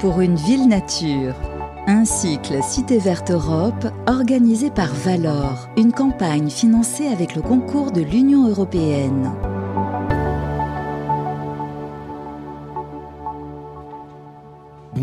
[0.00, 1.34] pour une ville nature.
[1.86, 8.02] Un cycle Cité Verte Europe organisé par Valor, une campagne financée avec le concours de
[8.02, 9.32] l'Union européenne.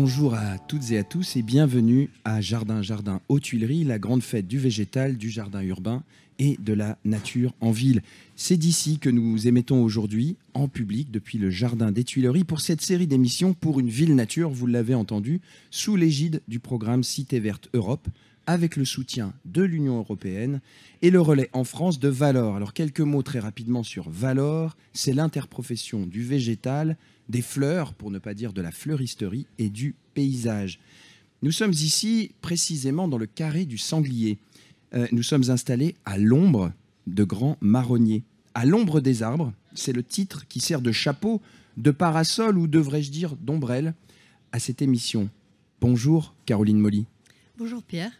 [0.06, 4.22] Bonjour à toutes et à tous et bienvenue à Jardin Jardin aux Tuileries, la grande
[4.22, 6.02] fête du végétal, du jardin urbain
[6.38, 8.02] et de la nature en ville.
[8.36, 12.82] C'est d'ici que nous émettons aujourd'hui en public depuis le Jardin des Tuileries pour cette
[12.82, 15.40] série d'émissions pour une ville nature, vous l'avez entendu,
[15.70, 18.06] sous l'égide du programme Cité Verte Europe
[18.46, 20.60] avec le soutien de l'Union européenne
[21.02, 22.56] et le relais en France de Valor.
[22.56, 26.96] Alors quelques mots très rapidement sur Valor, c'est l'interprofession du végétal,
[27.28, 30.78] des fleurs, pour ne pas dire de la fleuristerie, et du paysage.
[31.42, 34.38] Nous sommes ici précisément dans le carré du sanglier.
[34.94, 36.72] Euh, nous sommes installés à l'ombre
[37.06, 38.24] de grands marronniers.
[38.54, 41.42] À l'ombre des arbres, c'est le titre qui sert de chapeau,
[41.76, 43.94] de parasol ou devrais-je dire d'ombrelle
[44.52, 45.28] à cette émission.
[45.80, 47.06] Bonjour Caroline Molly.
[47.58, 48.12] Bonjour Pierre.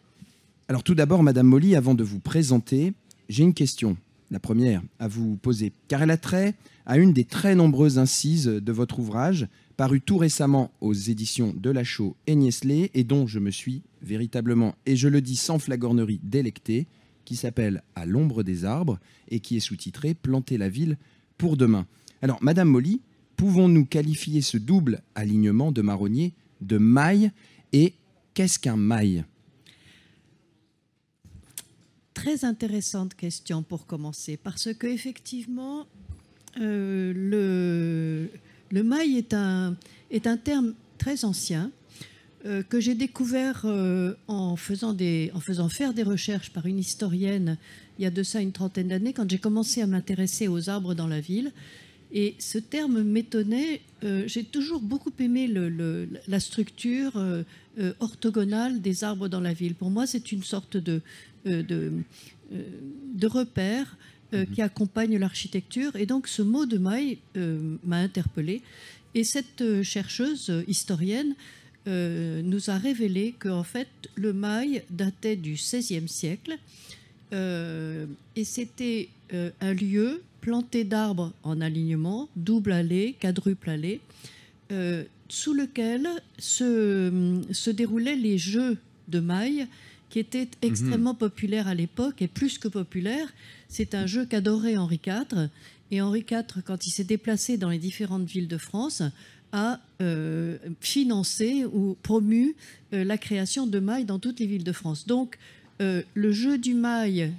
[0.66, 2.94] Alors tout d'abord, Madame Molly, avant de vous présenter,
[3.28, 3.98] j'ai une question.
[4.30, 6.54] La première à vous poser, car elle a trait
[6.86, 11.68] à une des très nombreuses incises de votre ouvrage, paru tout récemment aux éditions de
[11.68, 16.20] Lachaud et Niesley, et dont je me suis véritablement, et je le dis sans flagornerie,
[16.22, 16.86] délecté,
[17.26, 18.98] qui s'appelle À l'ombre des arbres
[19.28, 20.96] et qui est sous-titré Planter la ville
[21.36, 21.86] pour demain.
[22.22, 23.02] Alors, Madame Molly,
[23.36, 27.30] pouvons-nous qualifier ce double alignement de marronniers de maille
[27.74, 27.92] et
[28.32, 29.24] qu'est-ce qu'un maille?
[32.24, 35.86] Très intéressante question pour commencer, parce que effectivement,
[36.58, 38.30] euh, le,
[38.70, 39.76] le maille est un,
[40.10, 41.70] est un terme très ancien
[42.46, 46.78] euh, que j'ai découvert euh, en, faisant des, en faisant faire des recherches par une
[46.78, 47.58] historienne
[47.98, 50.94] il y a de ça une trentaine d'années, quand j'ai commencé à m'intéresser aux arbres
[50.94, 51.52] dans la ville.
[52.10, 53.82] Et ce terme m'étonnait.
[54.02, 57.22] j'ai toujours beaucoup aimé le, la structure
[57.98, 59.74] orthogonale des arbres dans la ville.
[59.74, 61.02] Pour moi, c'est une sorte de,
[61.44, 61.92] de,
[62.50, 63.96] de repère
[64.34, 65.94] euh, qui accompagne l'architecture.
[65.96, 68.62] Et donc ce mot de maille euh, m'a interpellée.
[69.14, 71.34] Et cette euh, chercheuse historienne
[71.86, 76.56] nous a révélé qu'en fait le mail datait du XVIe siècle
[77.30, 79.10] et c'était
[79.60, 84.00] un lieu planté d'arbres en alignement, double allée, quadruple allée,
[85.28, 86.08] sous lequel
[86.38, 89.66] se, se déroulaient les jeux de mailles
[90.14, 90.70] qui étaient mhm.
[90.70, 93.26] extrêmement populaires à l'époque et plus que populaires.
[93.66, 95.48] C'est un jeu qu'adorait Henri IV.
[95.90, 99.02] Et Henri IV, quand il s'est déplacé dans les différentes villes de France,
[99.50, 102.54] a euh, financé ou promu
[102.92, 105.08] euh, la création de mailles dans toutes les villes de France.
[105.08, 105.36] Donc,
[105.82, 107.32] euh, le jeu du maille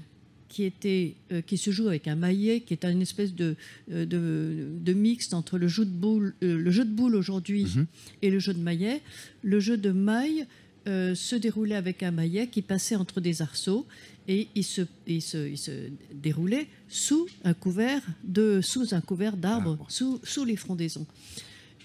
[0.49, 1.15] qui, était,
[1.47, 3.55] qui se joue avec un maillet, qui est une espèce de,
[3.87, 7.85] de, mixte entre le jeu de boule, le jeu de boule aujourd'hui mhm.
[8.21, 9.01] et le jeu de maillet.
[9.43, 10.45] Le jeu de maille
[10.85, 13.87] se déroulait avec un maillet qui passait entre des arceaux
[14.27, 15.71] et il se, il se, il se
[16.13, 21.05] déroulait sous un couvert de sous un couvert d'arbres, sous, sous les frondaisons.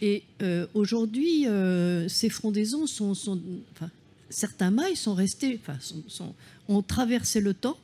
[0.02, 3.38] Et euh, aujourd'hui, euh, ces frondaisons sont, sont
[3.72, 3.90] enfin,
[4.30, 5.78] certains mailles sont restés, enfin,
[6.08, 6.34] sont,
[6.68, 7.76] ont traversé le temps.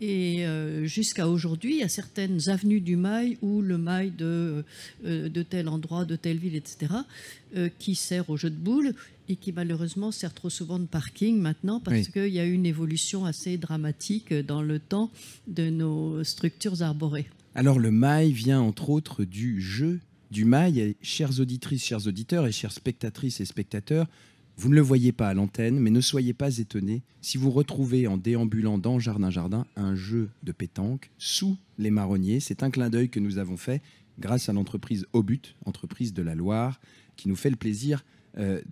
[0.00, 4.64] Et euh, jusqu'à aujourd'hui, il y a certaines avenues du mail où le mail de,
[5.04, 6.92] de tel endroit, de telle ville, etc.,
[7.78, 8.94] qui sert au jeu de boules
[9.32, 12.66] et qui malheureusement sert trop souvent de parking maintenant parce qu'il y a eu une
[12.66, 15.10] évolution assez dramatique dans le temps
[15.46, 17.28] de nos structures arborées.
[17.54, 20.00] Alors le mail vient entre autres du jeu
[20.30, 20.94] du mail.
[21.02, 24.06] chères auditrices, chers auditeurs et chères spectatrices et spectateurs,
[24.58, 28.06] vous ne le voyez pas à l'antenne, mais ne soyez pas étonnés si vous retrouvez
[28.06, 32.40] en déambulant dans Jardin Jardin un jeu de pétanque sous les marronniers.
[32.40, 33.80] C'est un clin d'œil que nous avons fait
[34.18, 36.80] grâce à l'entreprise Obut, entreprise de la Loire,
[37.16, 38.04] qui nous fait le plaisir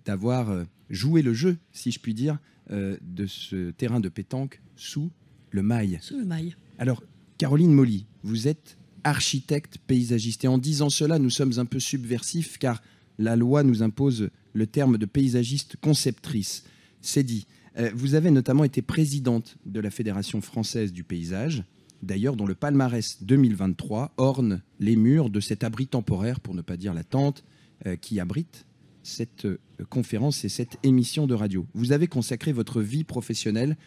[0.05, 2.39] d'avoir euh, joué le jeu, si je puis dire,
[2.71, 5.11] euh, de ce terrain de pétanque sous
[5.51, 5.99] le mail.
[6.01, 6.55] Sous le mail.
[6.79, 7.03] Alors,
[7.37, 10.45] Caroline Molly, vous êtes architecte paysagiste.
[10.45, 12.81] Et en disant cela, nous sommes un peu subversifs car
[13.17, 16.63] la loi nous impose le terme de paysagiste conceptrice.
[17.01, 17.47] C'est dit.
[17.95, 21.63] vous avez notamment été présidente de la Fédération française du paysage,
[22.03, 26.77] d'ailleurs dont le palmarès 2023 orne les murs de cet abri temporaire, pour ne pas
[26.77, 27.43] dire la tente,
[28.01, 28.65] qui abrite
[29.03, 29.59] cette euh,
[29.89, 31.65] conférence et cette émission de radio.
[31.73, 33.77] Vous avez consacré votre vie professionnelle,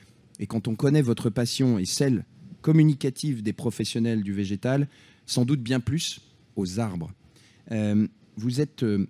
[0.40, 2.24] et quand on connaît votre passion et celle
[2.62, 4.88] communicative des professionnels du végétal,
[5.26, 6.20] sans doute bien plus
[6.56, 7.12] aux arbres.
[7.70, 8.06] Euh,
[8.36, 8.82] vous êtes...
[8.82, 9.06] Euh,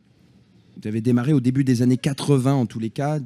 [0.83, 3.21] vous avez démarré au début des années 80, en tous les cas,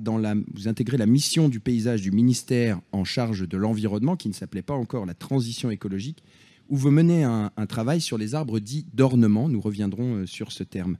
[0.53, 4.61] vous intégrez la mission du paysage du ministère en charge de l'environnement, qui ne s'appelait
[4.61, 6.23] pas encore la transition écologique,
[6.69, 9.49] où vous menez un travail sur les arbres dits d'ornement.
[9.49, 10.99] Nous reviendrons sur ce terme.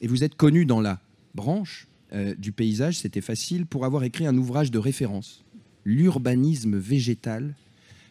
[0.00, 0.98] Et vous êtes connu dans la
[1.34, 5.44] branche euh, du paysage, c'était facile, pour avoir écrit un ouvrage de référence,
[5.84, 7.56] L'urbanisme végétal,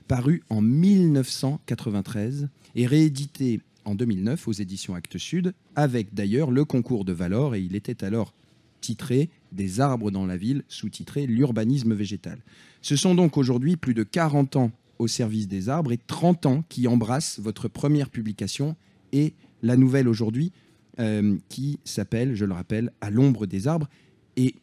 [0.08, 7.06] paru en 1993 et réédité en 2009 aux éditions Actes Sud, avec d'ailleurs le concours
[7.06, 8.34] de Valor, et il était alors
[8.82, 12.40] titré Des arbres dans la ville, sous-titré L'urbanisme végétal.
[12.82, 16.64] Ce sont donc aujourd'hui plus de 40 ans au service des arbres et 30 ans
[16.68, 18.76] qui embrassent votre première publication
[19.14, 20.52] et la nouvelle aujourd'hui
[21.00, 23.90] euh, qui s'appelle, je le rappelle, À l'ombre des arbres.
[24.36, 24.56] Et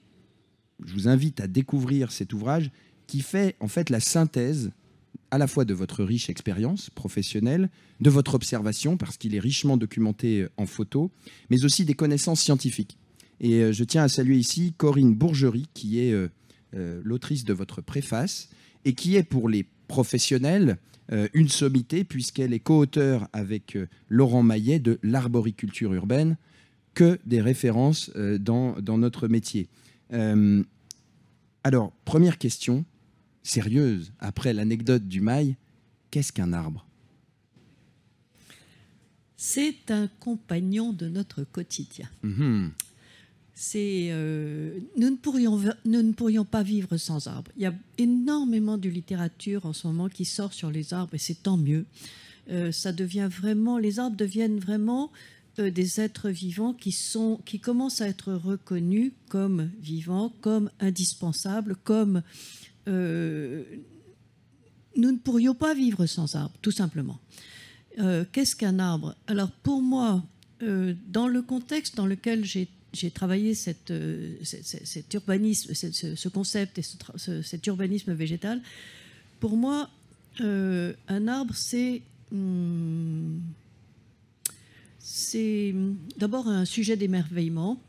[0.85, 2.71] je vous invite à découvrir cet ouvrage
[3.07, 4.71] qui fait en fait la synthèse
[5.31, 7.69] à la fois de votre riche expérience professionnelle,
[8.01, 11.11] de votre observation, parce qu'il est richement documenté en photo,
[11.51, 12.97] mais aussi des connaissances scientifiques.
[13.41, 16.29] Et euh, je tiens à saluer ici Corinne Bourgerie, qui est euh,
[16.75, 18.49] euh, l'autrice de votre préface,
[18.85, 20.79] et qui est pour les professionnels
[21.33, 23.79] une sommité, puisqu'elle est co-auteure avec
[24.11, 26.37] Laurent Maillet de L'arboriculture urbaine,
[26.93, 29.69] que des références dans, dans, notre métier.
[31.65, 32.85] alors, première question,
[33.43, 35.57] sérieuse, après l'anecdote du mail,
[36.11, 36.87] qu'est-ce qu'un arbre?
[39.37, 42.09] C'est un compagnon de notre quotidien.
[42.23, 42.73] Mhm.
[43.61, 47.51] C'est, euh, nous, ne pourrions, nous ne pourrions pas vivre sans arbres.
[47.57, 51.19] Il y a énormément de littérature en ce moment qui sort sur les arbres et
[51.19, 51.85] c'est tant mieux.
[52.51, 55.11] Euh, ça devient vraiment, les arbres deviennent vraiment
[55.59, 61.75] euh, des êtres vivants qui, sont, qui commencent à être reconnus comme vivants, comme indispensables,
[61.83, 62.23] comme
[62.87, 62.93] nous
[64.95, 67.19] ne pourrions pas vivre sans arbre, tout simplement.
[68.33, 69.17] Qu'est-ce qu'un arbre?
[69.27, 70.25] Alors pour moi,
[70.61, 72.69] dans le contexte dans lequel j'ai
[73.13, 73.93] travaillé cette,
[74.43, 76.83] cet urbanisme, ce, concept et
[77.43, 78.61] cet urbanisme végétal,
[79.41, 79.91] pour moi,
[80.41, 82.03] un arbre, c'est
[82.33, 83.39] hmm,
[84.99, 85.75] c'est
[86.17, 87.81] d'abord un sujet d'émerveillement,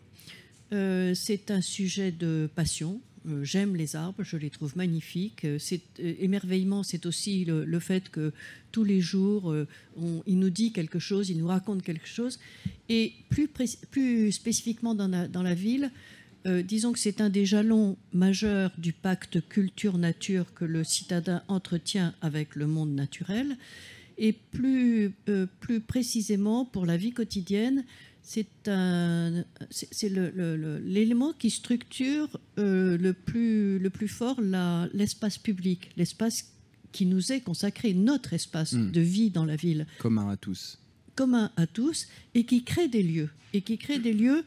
[0.71, 3.08] c'est un sujet de passion, euh,
[3.43, 5.45] j'aime les arbres, je les trouve magnifiques.
[5.45, 8.33] Euh, c'est euh, émerveillement, c'est aussi le, fait que
[8.71, 9.55] tous les jours,
[10.27, 12.39] il nous dit quelque chose, il nous raconte quelque chose.
[12.87, 15.91] Et plus, plus spécifiquement dans la, ville,
[16.45, 22.55] disons que c'est un des jalons majeurs du pacte culture-nature que le citadin entretient avec
[22.55, 23.57] le monde naturel.
[24.19, 25.13] Et plus,
[25.61, 27.85] plus précisément, pour la vie quotidienne,
[28.29, 34.39] c'est l'élément qui structure euh, le, plus, le plus fort
[34.93, 36.53] l'espace public, l'espace
[36.91, 38.91] qui nous est consacré, notre espace hmm.
[38.91, 39.87] de vie dans la ville.
[39.97, 40.77] Commun à tous.
[41.15, 43.29] Commun à tous, et qui crée des lieux.
[43.53, 44.43] Et qui crée des lieux,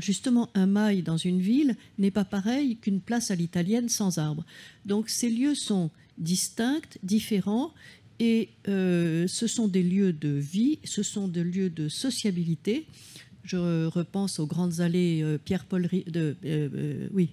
[0.00, 4.46] justement, un mail dans une ville n'est pas pareil qu'une place à l'italienne sans arbre.
[4.86, 7.74] Donc ces lieux sont distincts, différents,
[8.20, 12.86] et euh, ce sont des lieux de vie, ce sont des lieux de sociabilité.
[13.44, 17.30] Je repense aux grandes allées euh, Pierre-Paul euh, oui,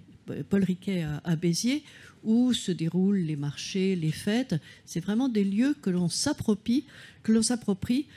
[0.49, 1.83] Paul Riquet à, Béziers,
[2.23, 4.55] où se déroulent les marchés, les fêtes.
[4.85, 6.85] C'est vraiment des lieux que l'on s'approprie,
[7.23, 8.07] que l'on s'approprie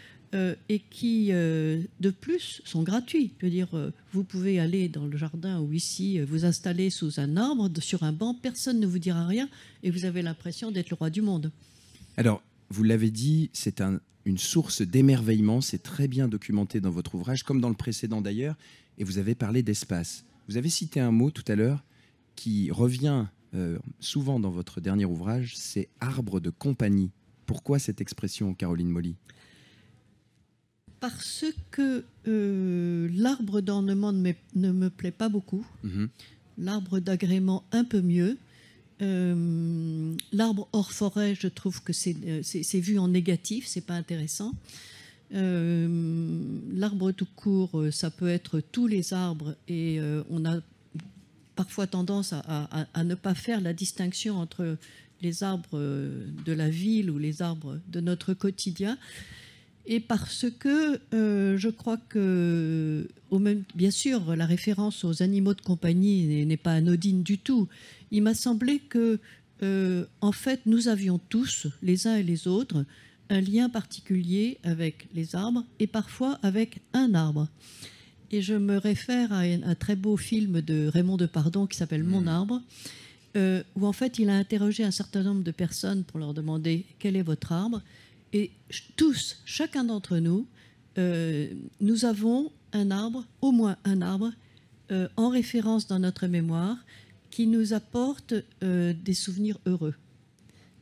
[0.68, 3.30] et qui, de plus, sont gratuits.
[3.38, 3.68] Je veux dire,
[4.12, 8.12] vous pouvez aller dans le jardin ou ici, vous installer sous un arbre, sur un
[8.12, 9.48] banc, personne ne vous dira rien,
[9.84, 11.52] et vous avez l'impression d'être le roi du monde.
[12.16, 12.42] Alors,
[12.74, 13.80] vous l'avez dit, c'est
[14.24, 18.56] une source d'émerveillement, c'est très bien documenté dans votre ouvrage, comme dans le précédent d'ailleurs,
[18.98, 20.24] et vous avez parlé d'espace.
[20.48, 21.84] Vous avez cité un mot tout à l'heure
[22.34, 27.12] qui revient euh, souvent dans votre dernier ouvrage, c'est arbre de compagnie.
[27.46, 29.14] Pourquoi cette expression, Caroline Molly?
[30.98, 34.32] Parce que euh, l'arbre d'ornement ne,
[34.72, 36.08] me plaît pas beaucoup, mhm.
[36.58, 38.36] l'arbre d'agrément un peu mieux,
[39.02, 44.52] euh, l'arbre hors forêt, je trouve que c'est euh, vu en négatif, c'est pas intéressant.
[45.34, 46.38] Euh,
[46.72, 49.98] l'arbre tout court, ça peut être tous les arbres et
[50.30, 50.60] on a
[51.56, 54.76] parfois tendance à, ne pas faire la distinction entre
[55.22, 58.98] les arbres de la ville ou les arbres de notre quotidien.
[59.86, 65.60] Et parce que je crois que, au même, bien sûr, la référence aux animaux de
[65.60, 67.68] compagnie n'est pas anodine du tout
[68.14, 69.18] il m'a semblé que,
[69.62, 72.84] euh, en fait, nous avions tous, les uns et les autres,
[73.28, 77.48] un lien particulier avec les arbres et parfois avec un arbre.
[78.30, 82.22] Et je me réfère à un, très beau film de Raymond Depardon qui s'appelle Mon
[82.22, 82.28] mmh.
[82.28, 82.62] arbre,
[83.36, 86.86] euh, où en fait il a interrogé un certain nombre de personnes pour leur demander
[87.00, 87.82] quel est votre arbre.
[88.34, 88.50] Et
[88.96, 90.46] tous, chacun d'entre nous,
[90.98, 91.48] euh,
[91.80, 94.32] nous avons un arbre, au moins un arbre,
[95.16, 96.76] en référence dans notre mémoire,
[97.34, 99.94] qui nous apporte euh, des souvenirs heureux.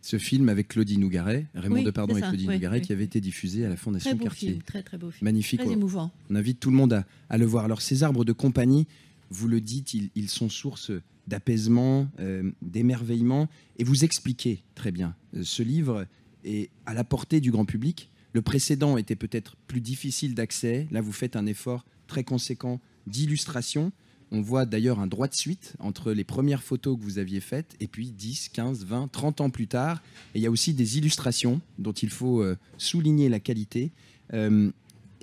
[0.03, 3.71] Ce film avec Claudie Nougaret, Raymond Depardon et Claudie Nougaret, qui avait été diffusé à
[3.71, 4.51] la Fondation très beau Cartier.
[4.51, 5.25] Film, très très beau film.
[5.25, 5.61] Magnifique.
[5.61, 6.11] Très émouvant.
[6.29, 7.65] On invite tout le monde à, le voir.
[7.65, 8.87] Alors ces arbres de compagnie,
[9.31, 10.93] vous le dites, ils, sont source
[11.27, 15.15] d'apaisement, euh, d'émerveillement, et vous expliquez très bien.
[15.35, 16.05] Euh, ce livre
[16.45, 18.11] est à la portée du grand public.
[18.33, 20.89] Le précédent était peut-être plus difficile d'accès.
[20.91, 23.93] Là, vous faites un effort très conséquent d'illustration.
[24.31, 27.77] On voit d'ailleurs un droit de suite entre les premières photos que vous aviez faites
[27.81, 30.03] et puis 10, 15, 20, 30 ans plus tard.
[30.35, 33.93] Et il y a aussi des illustrations dont il faut euh, souligner la qualité.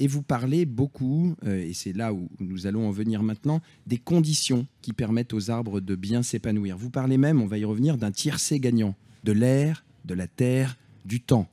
[0.02, 3.98] Et vous parlez beaucoup, euh, et c'est là où nous allons en venir maintenant, des
[3.98, 6.78] conditions qui permettent aux arbres de bien s'épanouir.
[6.78, 8.96] Vous parlez même, on va y revenir, d'un tiercé gagnant,
[9.26, 10.78] de l'air, de la terre,
[11.10, 11.50] du temps.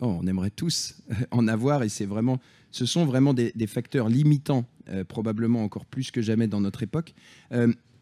[0.00, 2.38] Oh, on aimerait tous euh, en avoir, et c'est vraiment,
[2.70, 7.14] ce sont vraiment des, facteurs limitants, euh, probablement encore plus que jamais dans notre époque.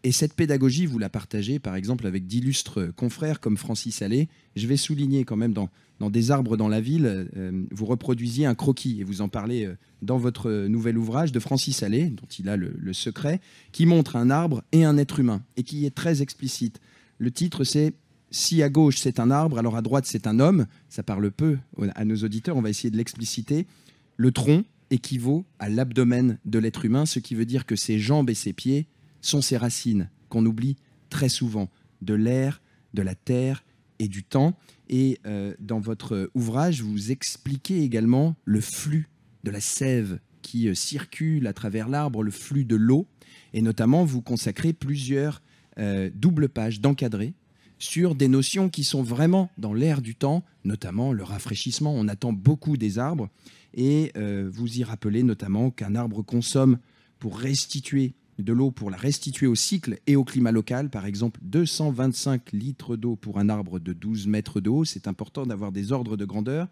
[0.05, 4.29] Et cette pédagogie, vous la partagez par exemple avec d'illustres confrères comme Francis Allais.
[4.55, 8.45] Je vais souligner quand même dans, dans Des arbres dans la ville, euh, vous reproduisiez
[8.47, 12.27] un croquis et vous en parlez euh, dans votre nouvel ouvrage de Francis Allais, dont
[12.39, 13.41] il a le, secret,
[13.73, 16.81] qui montre un arbre et un être humain et qui est très explicite.
[17.19, 17.95] Le titre c'est
[18.31, 20.67] Si à gauche c'est un arbre, alors à droite c'est un homme.
[20.89, 21.59] Ça parle peu
[21.95, 23.67] à nos auditeurs, on va essayer de l'expliciter.
[24.17, 28.31] Le tronc équivaut à l'abdomen de l'être humain, ce qui veut dire que ses jambes
[28.31, 28.87] et ses pieds
[29.21, 30.77] sont ces racines qu'on oublie
[31.11, 31.69] très souvent,
[32.03, 32.61] de l'air,
[32.95, 33.65] de la terre
[33.99, 34.57] et du temps.
[34.89, 39.09] Et euh, dans votre ouvrage, vous expliquez également le flux
[39.45, 43.07] de la sève qui euh, circule à travers l'arbre, le flux de l'eau.
[43.53, 45.43] Et notamment, vous consacrez plusieurs
[45.79, 47.35] euh, doubles pages d'encadré
[47.79, 51.93] sur des notions qui sont vraiment dans l'air du temps, notamment le rafraîchissement.
[51.95, 53.29] On attend beaucoup des arbres.
[53.75, 54.13] Et
[54.51, 56.79] vous y rappelez notamment qu'un arbre consomme
[57.19, 60.91] pour restituer de l'eau pour la restituer au cycle et au climat local.
[60.91, 64.85] Par exemple, 225 litres d'eau pour un arbre de 12 mètres de haut.
[64.85, 66.69] C'est important d'avoir des ordres de grandeur.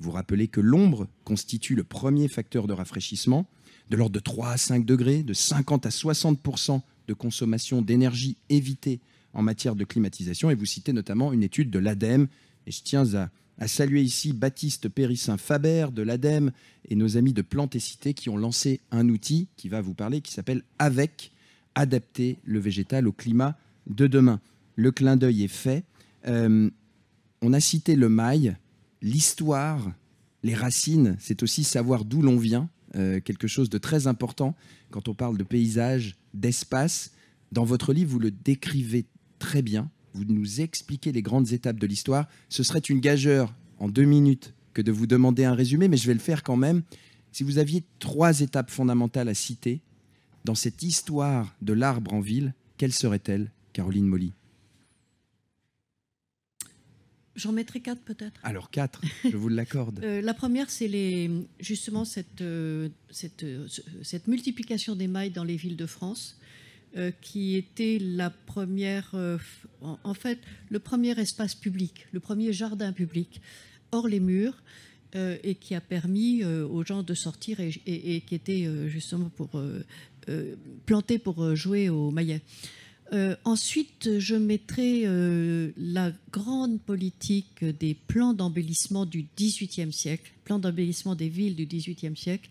[0.00, 3.46] Vous rappelez que l'ombre constitue le premier facteur de rafraîchissement,
[3.90, 9.00] de l'ordre de 3 à 5 degrés, de 50 à 60% de consommation d'énergie évitée
[9.34, 10.50] en matière de climatisation.
[10.50, 12.28] Et vous citez notamment une étude de l'ADEME.
[12.66, 13.04] Et je tiens
[13.58, 16.50] à saluer ici Baptiste Périssin Faber de l'ADEME
[16.88, 19.94] et nos amis de Plantes et Cité qui ont lancé un outil qui va vous
[19.94, 21.32] parler qui s'appelle Avec
[21.74, 24.40] adapter le végétal au climat de demain.
[24.76, 25.84] Le clin d'œil est fait.
[26.26, 26.70] Euh,
[27.42, 28.58] on a cité le mail,
[29.02, 29.92] l'histoire,
[30.42, 34.54] les racines, c'est aussi savoir d'où l'on vient, euh, quelque chose de très important
[34.90, 37.12] quand on parle de paysage, d'espace.
[37.52, 39.06] Dans votre livre, vous le décrivez
[39.44, 42.28] très bien vous nous expliquez les grandes étapes de l'histoire.
[42.48, 46.06] Ce serait une gageure en deux minutes que de vous demander un résumé, mais je
[46.06, 46.82] vais le faire quand même.
[47.32, 49.82] Si vous aviez trois étapes fondamentales à citer
[50.44, 54.32] dans cette histoire de l'arbre en ville, quelles seraient-elles, Caroline Molly?
[57.36, 58.40] J'en mettrai quatre peut-être.
[58.44, 60.00] Alors quatre, je vous l'accorde.
[60.04, 63.66] Euh, la première, c'est les, justement cette, euh, cette, euh,
[64.02, 66.38] cette, multiplication des mailles dans les villes de France.
[66.96, 69.36] Euh, qui était la première, euh,
[69.82, 73.40] en, fait, le premier espace public, le premier jardin public
[73.90, 74.62] hors les murs,
[75.16, 79.60] euh, et qui a permis aux gens de sortir et, qui était justement pour
[80.86, 82.42] planté pour jouer au maillet.
[83.44, 85.04] ensuite, je mettrai
[85.76, 92.16] la grande politique des plans d'embellissement du XVIIIe siècle, plans d'embellissement des villes du XVIIIe
[92.16, 92.48] siècle,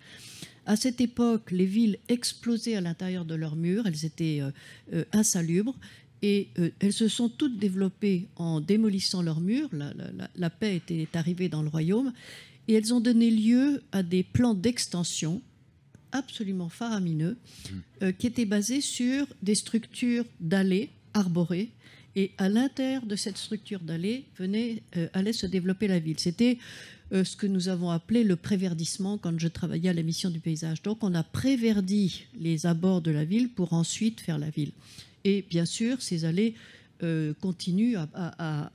[0.65, 4.51] à cette époque, les villes explosaient à l'intérieur de leurs murs, elles étaient euh,
[4.93, 5.75] euh, insalubres
[6.21, 9.69] et euh, elles se sont toutes développées en démolissant leurs murs.
[10.35, 12.13] La, paix était arrivée dans le royaume
[12.69, 15.41] et elles ont donné lieu à des plans d'extension
[16.13, 17.37] absolument faramineux
[18.19, 21.71] qui étaient basés sur des structures d'allées arborées.
[22.15, 23.81] Et à l'intérieur de cette structure
[24.37, 26.19] venait, allait se développer la ville.
[26.19, 26.59] C'était
[27.13, 30.81] ce que nous avons appelé le préverdissement quand je travaillais à la mission du paysage.
[30.81, 34.71] Donc on a préverdi les abords de la ville pour ensuite faire la ville.
[35.23, 36.55] Et bien sûr, ces allées
[37.03, 38.71] euh, continuent à,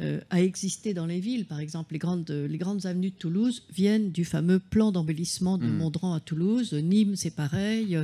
[0.00, 1.44] euh, à, exister dans les villes.
[1.46, 5.66] Par exemple, les grandes, les grandes avenues de Toulouse viennent du fameux plan d'embellissement de
[5.66, 5.76] mmh.
[5.76, 6.72] Mondran à Toulouse.
[6.74, 7.98] Nîmes, c'est pareil.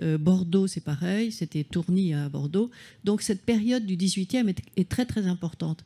[0.00, 1.32] Bordeaux, c'est pareil.
[1.32, 2.70] C'était Tourny à Bordeaux.
[3.04, 5.84] Donc cette période du 18e est, est très très importante.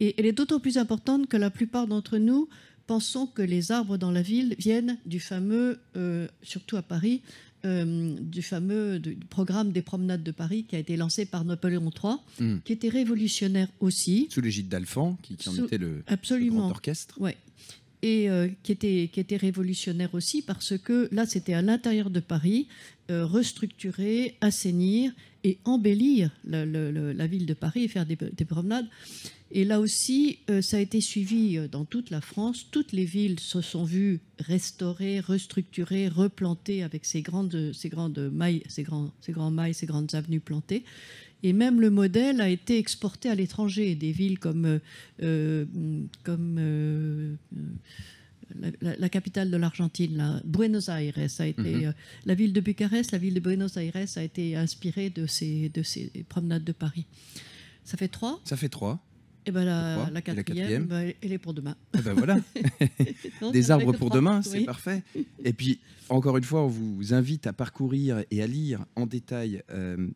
[0.00, 2.48] Et elle est d'autant plus importante que la plupart d'entre nous
[2.86, 7.22] pensons que les arbres dans la ville viennent du fameux, euh, surtout à Paris,
[7.64, 12.16] euh, du fameux programme des promenades de Paris qui a été lancé par Napoléon III,
[12.40, 12.58] hmm.
[12.64, 14.28] qui était révolutionnaire aussi.
[14.30, 16.60] Sous l'égide d'Alphand, qui, en était le, absolument.
[16.60, 17.18] grand orchestre.
[17.20, 17.36] Ouais.
[18.02, 22.20] Et euh, qui, était, qui était révolutionnaire aussi parce que là, c'était à l'intérieur de
[22.20, 22.68] Paris,
[23.08, 25.12] restructurer, assainir
[25.44, 28.86] et embellir la, ville de Paris et faire des promenades.
[29.56, 32.66] Et là aussi, euh, ça a été suivi euh, dans toute la France.
[32.72, 38.64] Toutes les villes se sont vues restaurées, restructurées, replantées avec ces grandes, ces grandes mailles,
[38.68, 40.84] ces grands, ces grands mailles, ces grandes avenues plantées.
[41.44, 43.94] Et même le modèle a été exporté à l'étranger.
[43.94, 44.80] Des villes comme,
[45.22, 45.64] euh,
[46.24, 47.38] comme
[48.80, 51.94] la, capitale de l'Argentine, Buenos Aires, a été, mhm.
[52.24, 55.82] la ville de Bucarest, la ville de Buenos Aires a été inspirée de ces, de
[55.82, 57.06] ces promenades de Paris.
[57.84, 59.00] Ça fait trois Ça fait trois.
[59.46, 61.76] Et ben la, quatrième, bah, elle est pour demain.
[61.92, 62.40] Et eh ben voilà,
[63.52, 65.02] des arbres pour demain, c'est parfait.
[65.44, 69.62] Et puis, encore une fois, on vous invite à parcourir et à lire en détail
[69.70, 70.08] euh,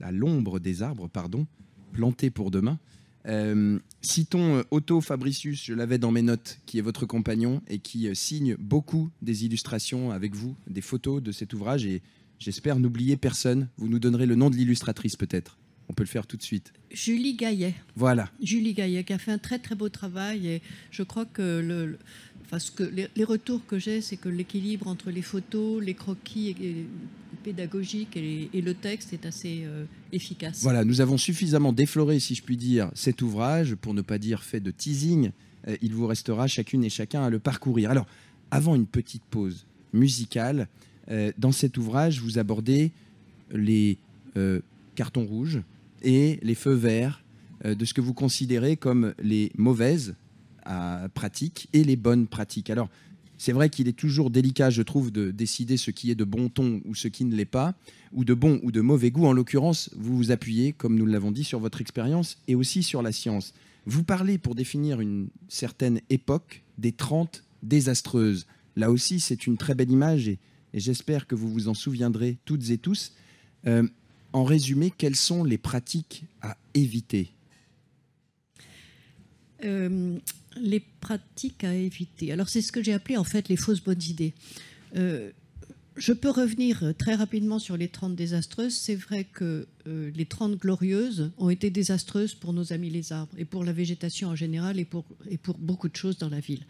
[0.00, 1.46] à l'ombre des arbres, pardon,
[1.92, 2.78] plantés pour demain.
[3.26, 7.78] Euh, citons euh, Otto Fabricius, je l'avais dans mes notes, qui est votre compagnon et
[7.78, 11.86] qui signe beaucoup des illustrations avec vous, des photos de cet ouvrage.
[11.86, 12.02] Et
[12.38, 13.68] j'espère n'oublier personne.
[13.78, 15.58] Vous nous donnerez le nom de l'illustratrice peut-être.
[15.88, 16.72] On peut le faire tout de suite.
[16.90, 17.74] Julie Gaillet.
[17.94, 18.30] Voilà.
[18.42, 21.98] Julie Gaillet qui a fait un très très beau travail et je crois que le,
[22.74, 26.56] que les, retours que j'ai, c'est que l'équilibre entre les photos, les croquis
[27.44, 29.84] pédagogiques et, le texte est assez euh,
[30.62, 34.42] Voilà, nous avons suffisamment défloré, si je puis dire, cet ouvrage, pour ne pas dire
[34.42, 35.30] fait de teasing.
[35.68, 37.90] Euh, il vous restera chacune et chacun à le parcourir.
[37.90, 38.06] Alors,
[38.50, 40.68] avant une petite pause musicale,
[41.10, 42.92] euh, dans cet ouvrage, vous abordez
[43.52, 43.98] les
[44.96, 45.62] cartons rouges,
[46.02, 47.22] et les feux verts
[47.64, 50.14] euh, de ce que vous considérez comme les mauvaises
[50.66, 52.70] euh, pratiques et les bonnes pratiques.
[52.70, 52.88] Alors,
[53.38, 56.48] c'est vrai qu'il est toujours délicat, je trouve, de décider ce qui est de bon
[56.48, 57.74] ton ou ce qui ne l'est pas,
[58.12, 59.26] ou de bon ou de mauvais goût.
[59.26, 63.02] En l'occurrence, vous vous appuyez, comme nous l'avons dit, sur votre expérience et aussi sur
[63.02, 63.52] la science.
[63.84, 68.46] Vous parlez, pour définir une certaine époque, des 30 désastreuses.
[68.74, 70.38] Là aussi, c'est une très belle image et,
[70.74, 73.12] j'espère que vous vous en souviendrez toutes et tous.
[73.66, 73.86] Euh,
[74.32, 77.35] en résumé, quelles sont les pratiques à éviter?
[79.64, 80.18] Euh,
[80.60, 82.32] Les pratiques à éviter.
[82.32, 84.34] Alors c'est ce que j'ai appelé en fait les fausses bonnes idées.
[84.96, 85.30] Euh,
[85.96, 88.74] je peux revenir très rapidement sur les 30 désastreuses.
[88.74, 93.32] C'est vrai que euh, les 30 glorieuses ont été désastreuses pour nos amis les arbres
[93.38, 96.40] et pour la végétation en général et pour, et pour beaucoup de choses dans la
[96.40, 96.64] ville.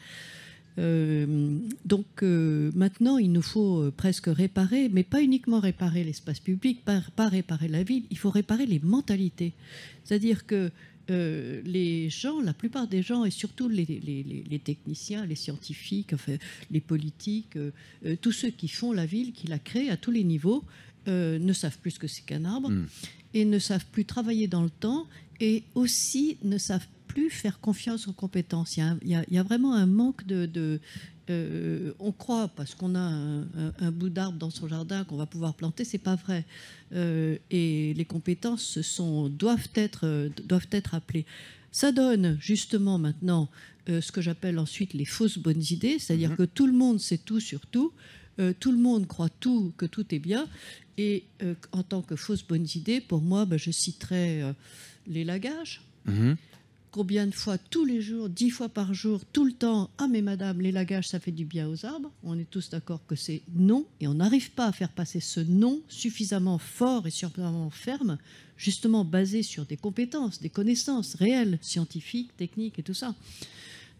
[0.79, 6.40] Euh, donc euh, maintenant, il nous faut euh, presque réparer, mais pas uniquement réparer l'espace
[6.40, 9.55] public, pas, réparer la ville, il faut réparer les mentalités.
[10.05, 10.70] C'est-à-dire que
[11.09, 16.37] les gens, la plupart des gens, et surtout les, les, techniciens, les scientifiques, enfin,
[16.71, 17.57] les politiques,
[18.21, 20.64] tous ceux qui font la ville, qui la créent à tous les niveaux,
[21.07, 22.87] ne savent plus ce que c'est qu'un arbre hmm.
[23.35, 25.07] et ne savent plus travailler dans le temps
[25.40, 28.77] et aussi ne savent plus faire confiance aux compétences.
[28.77, 30.81] Il y a, vraiment un manque de...
[31.29, 35.55] Euh, on croit parce qu'on a un, bout d'arbre dans son jardin qu'on va pouvoir
[35.55, 36.45] planter, c'est pas vrai.
[36.93, 41.27] Euh, et les compétences sont, doivent, être, doivent être appelées.
[41.73, 43.49] Ça donne justement maintenant
[43.89, 46.37] euh, ce que j'appelle ensuite les fausses bonnes idées, c'est-à-dire mhm.
[46.37, 47.93] que tout le monde sait tout sur tout,
[48.61, 50.47] tout le monde croit tout, que tout est bien.
[50.99, 51.25] Et
[51.73, 54.43] en tant que fausse bonnes idées, pour moi, ben, je citerai
[55.07, 55.81] les lagages.
[56.05, 56.37] Mhm
[56.97, 60.23] combien de fois tous les jours, dix fois par jour, tout le temps, ah mais
[60.23, 62.11] madame, les lagages, ça fait du bien aux arbres.
[62.23, 65.41] On est tous d'accord que c'est non, et on n'arrive pas à faire passer ce
[65.41, 68.17] non suffisamment fort et suffisamment ferme,
[68.57, 73.15] justement basé sur des compétences, des connaissances réelles, scientifiques, techniques et tout ça.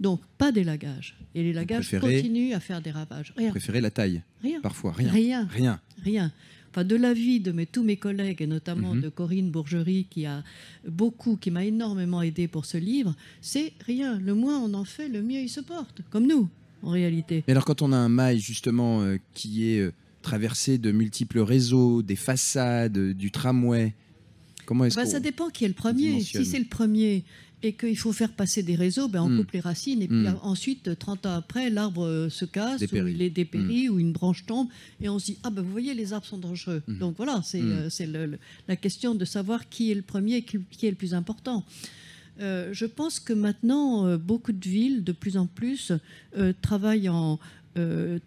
[0.01, 1.19] Donc, pas d'élagage.
[1.35, 3.35] Et les lagages continuent à faire des ravages.
[3.37, 3.49] Rien.
[3.49, 4.63] Vous préférez la taille Rien.
[4.63, 5.11] Parfois, rien.
[5.13, 5.49] Rien.
[5.53, 5.81] Rien.
[6.03, 6.33] Rien
[6.85, 9.03] de l'avis de mes, tous mes collègues, et notamment mhm.
[9.03, 10.43] de Corinne Bourgerie, qui a
[10.87, 14.19] beaucoup, qui m'a énormément aidé pour ce livre, c'est rien.
[14.19, 16.49] Le moins on en fait, le mieux il se porte, comme nous,
[16.83, 17.45] en réalité.
[17.47, 21.41] Mais alors, quand on a un mail, justement, euh, qui est euh, traversé de multiples
[21.41, 23.95] réseaux, des façades, du tramway,
[24.65, 26.21] comment est-ce bah, Ça dépend qui est le premier.
[26.21, 27.25] Si c'est le premier,
[27.63, 29.39] et qu'il faut faire passer des réseaux, ben on hmm.
[29.39, 30.39] coupe les racines et puis hmm.
[30.43, 33.93] ensuite, 30 ans après, l'arbre euh, se casse ou il est dépéri hmm.
[33.93, 34.69] ou une branche tombe
[35.01, 36.83] et on se dit ah ben vous voyez les arbres sont dangereux.
[36.87, 38.37] Donc voilà, c'est euh,
[38.69, 41.65] la question de savoir qui est le premier et qui est le plus important.
[42.41, 45.93] Euh, je pense que maintenant, beaucoup de villes, de plus en plus,
[46.61, 47.39] travaillent en,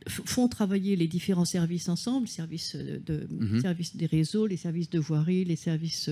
[0.07, 3.61] font travailler les différents services ensemble, services, de, mhm.
[3.61, 6.09] services des réseaux, les services de voirie, les services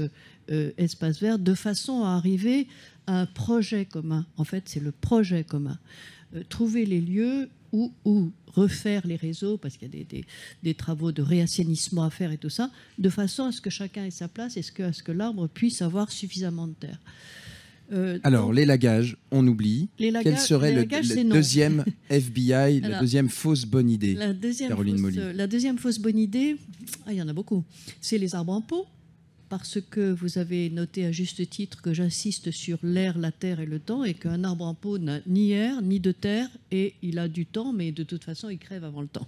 [0.50, 2.67] euh, espaces verts, de façon à arriver
[3.06, 4.26] un projet commun.
[4.38, 5.78] En fait, c'est le projet commun.
[6.36, 10.23] Euh, trouver les lieux où, refaire les réseaux, parce qu'il y a
[10.63, 14.06] des, travaux de réassainissement à faire et tout ça, de façon à ce que chacun
[14.06, 17.00] ait sa place et ce que, à ce que l'arbre puisse avoir suffisamment de terre.
[17.91, 19.89] Euh, Alors, les lagages, on oublie.
[19.97, 20.86] Quel serait le,
[21.23, 26.17] deuxième FBI, la deuxième fausse bonne idée, la deuxième Caroline fausse, La deuxième fausse bonne
[26.17, 26.58] idée,
[27.06, 27.63] ah, il y en a beaucoup,
[28.02, 28.86] c'est les arbres en pot.
[29.50, 33.65] parce que vous avez noté à juste titre que j'insiste sur l'air, la terre et
[33.65, 37.17] le temps, et qu'un arbre en pot n'a ni air ni de terre, et il
[37.19, 39.28] a du temps, mais de toute façon, il crève avant le temps.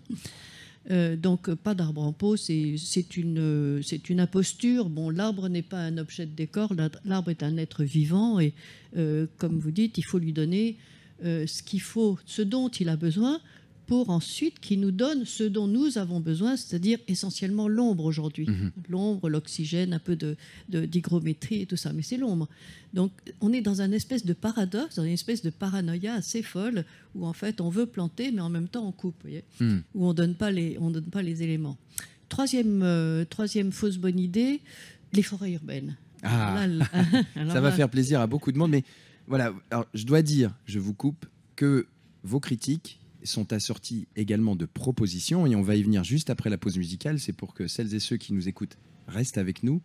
[0.92, 3.82] Euh, donc pas d'arbre en pot, c'est une,
[4.18, 4.90] imposture.
[4.90, 6.74] Bon, l'arbre n'est pas un objet de décor,
[7.06, 8.54] l'arbre est un être vivant et
[8.98, 10.78] euh, comme vous dites, il faut lui donner
[11.24, 13.40] euh, ce qu'il faut, ce dont il a besoin
[13.90, 18.46] pour ensuite qu'il nous donne ce dont nous avons besoin, c'est-à-dire essentiellement l'ombre aujourd'hui.
[18.46, 18.72] Mhm.
[18.88, 20.16] L'ombre, l'oxygène, un peu
[20.70, 22.48] d'hygrométrie de, et tout ça, mais c'est l'ombre.
[22.94, 26.86] Donc on est dans un espèce de paradoxe, dans une espèce de paranoïa assez folle,
[27.16, 29.82] où en fait on veut planter, mais en même temps on coupe, voyez mhm.
[29.96, 31.78] où on ne donne, pas les, on donne pas les éléments.
[32.30, 34.62] Troisième, euh, troisième fausse bonne idée,
[35.14, 35.98] les forêts urbaines.
[36.22, 36.64] Ah.
[37.36, 38.84] ça va faire plaisir à beaucoup de monde, mais
[39.26, 41.26] voilà, alors, je dois dire, je vous coupe,
[41.56, 41.88] que
[42.24, 43.00] vos critiques
[43.30, 47.20] sont assortis également de propositions, et on va y venir juste après la pause musicale,
[47.20, 49.82] c'est pour que celles et ceux qui nous écoutent restent avec nous,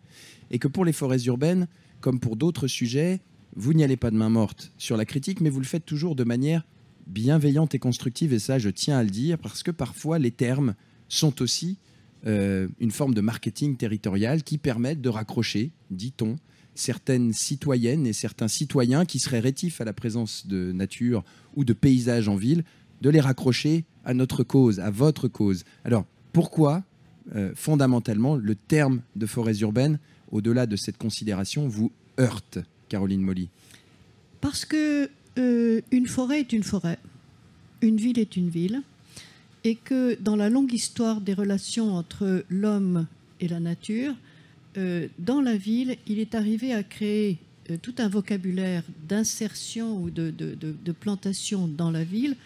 [0.50, 1.68] et que pour les forêts urbaines,
[2.00, 3.20] comme pour d'autres sujets,
[3.56, 6.16] vous n'y allez pas de main morte sur la critique, mais vous le faites toujours
[6.16, 6.66] de manière
[7.06, 10.74] bienveillante et constructive, et ça je tiens à le dire, parce que parfois les termes
[11.08, 11.78] sont aussi
[12.26, 16.36] euh, une forme de marketing territorial qui permettent de raccrocher, dit-on,
[16.74, 21.72] certaines citoyennes et certains citoyens qui seraient rétifs à la présence de nature ou de
[21.72, 22.64] paysages en ville
[23.04, 25.64] de les raccrocher à notre cause, à votre cause.
[25.84, 26.82] Alors, pourquoi,
[27.36, 29.98] euh, fondamentalement, le terme de forêts urbaines,
[30.32, 33.50] au-delà de cette considération, vous heurte, Caroline Molly?
[34.40, 36.98] Parce que euh, une forêt est une forêt,
[37.82, 38.80] une ville est une ville,
[39.64, 43.06] et que dans la longue histoire des relations entre l'homme
[43.40, 44.14] et la nature,
[44.78, 47.36] euh, dans la ville, il est arrivé à créer
[47.82, 52.36] tout un vocabulaire d'insertion ou de, de, plantation dans la ville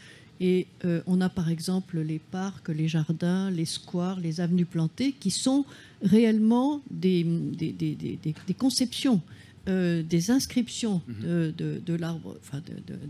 [0.40, 5.12] et euh, on a par exemple les parcs, les jardins, les squares, les avenues plantées,
[5.12, 5.64] qui sont
[6.03, 9.20] réellement des, des, conceptions,
[9.68, 11.53] euh, des inscriptions mhm.
[11.53, 12.62] de, l'arbre, enfin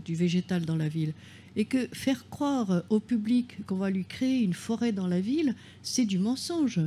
[0.05, 1.13] du végétal dans la ville.
[1.55, 5.55] Et que faire croire au public qu'on va lui créer une forêt dans la ville,
[5.83, 6.79] c'est du mensonge.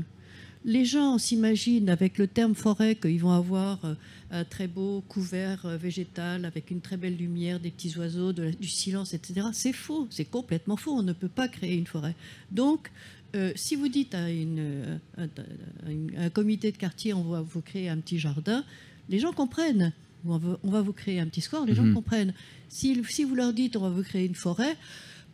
[0.65, 3.95] Les gens s'imaginent avec le terme forêt qu'ils vont avoir euh,
[4.31, 8.69] un très beau couvert euh, végétal avec une très belle lumière, des petits oiseaux, du
[8.69, 9.49] silence, etc.
[9.53, 10.93] C'est faux, c'est complètement faux.
[10.93, 12.15] On ne peut pas créer une forêt.
[12.51, 12.91] Donc,
[13.35, 17.99] euh, si vous dites à, une, un comité de quartier, on va vous créer un
[17.99, 18.65] petit jardin,
[19.09, 19.93] les gens comprennent.
[20.25, 21.95] On va, vous créer un petit score, les gens mhm.
[21.95, 22.35] comprennent.
[22.69, 24.77] Si, si, vous leur dites, on va vous créer une forêt,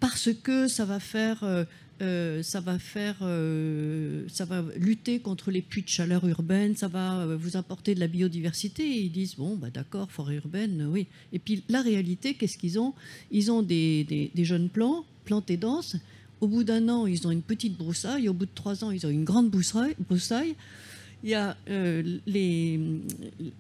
[0.01, 1.65] parce que ça va faire euh,
[2.01, 6.87] euh, ça va faire, euh, ça va lutter contre les puits de chaleur urbaine, ça
[6.87, 8.87] va euh, vous apporter de la biodiversité.
[8.87, 11.07] Ils disent bon, bah d'accord, forêt urbaine, oui.
[11.33, 12.95] Et puis la réalité, qu'est-ce qu'ils ont?
[13.33, 15.97] Ils ont des, des, jeunes plants, plantés denses.
[16.41, 18.29] Au bout d'un an, ils ont une petite broussaille.
[18.29, 20.55] Au bout de trois ans, ils ont une grande broussaille.
[21.25, 22.79] Il y a euh, les,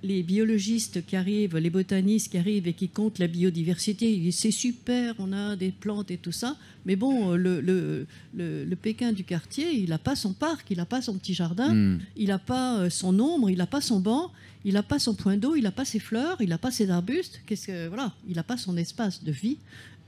[0.04, 4.30] les, biologistes qui arrivent, les botanistes qui arrivent et qui comptent la biodiversité.
[4.30, 6.56] C'est super, on a des plantes et tout ça.
[6.86, 10.86] Mais bon, le, le, le, Pékin du quartier, il n'a pas son parc, il n'a
[10.86, 12.00] pas son petit jardin, hmm.
[12.16, 14.30] il n'a pas euh, son ombre, il n'a pas son banc,
[14.64, 16.90] il n'a pas son point d'eau, il n'a pas ses fleurs, il n'a pas ses
[16.90, 17.40] arbustes.
[17.46, 19.58] Qu'est-ce que voilà, il n'a pas son espace de vie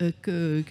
[0.03, 0.63] euh, que,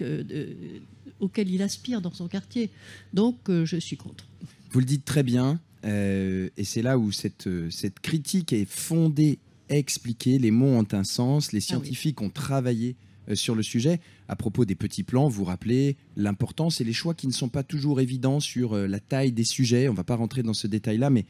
[1.20, 2.70] auquel il aspire dans son quartier.
[3.12, 4.24] Donc, je suis contre.
[4.70, 5.60] Vous le dites très bien.
[5.84, 9.38] Euh, et c'est là où cette, euh, cette critique est fondée,
[9.68, 10.38] expliquée.
[10.38, 11.52] Les mots ont un sens.
[11.52, 12.96] Les ah scientifiques ont travaillé
[13.28, 14.00] euh, sur le sujet.
[14.28, 17.62] À propos des petits plans, vous rappelez l'importance et les choix qui ne sont pas
[17.62, 19.88] toujours évidents sur la taille des sujets.
[19.88, 21.24] On ne va pas rentrer dans ce détail-là, mais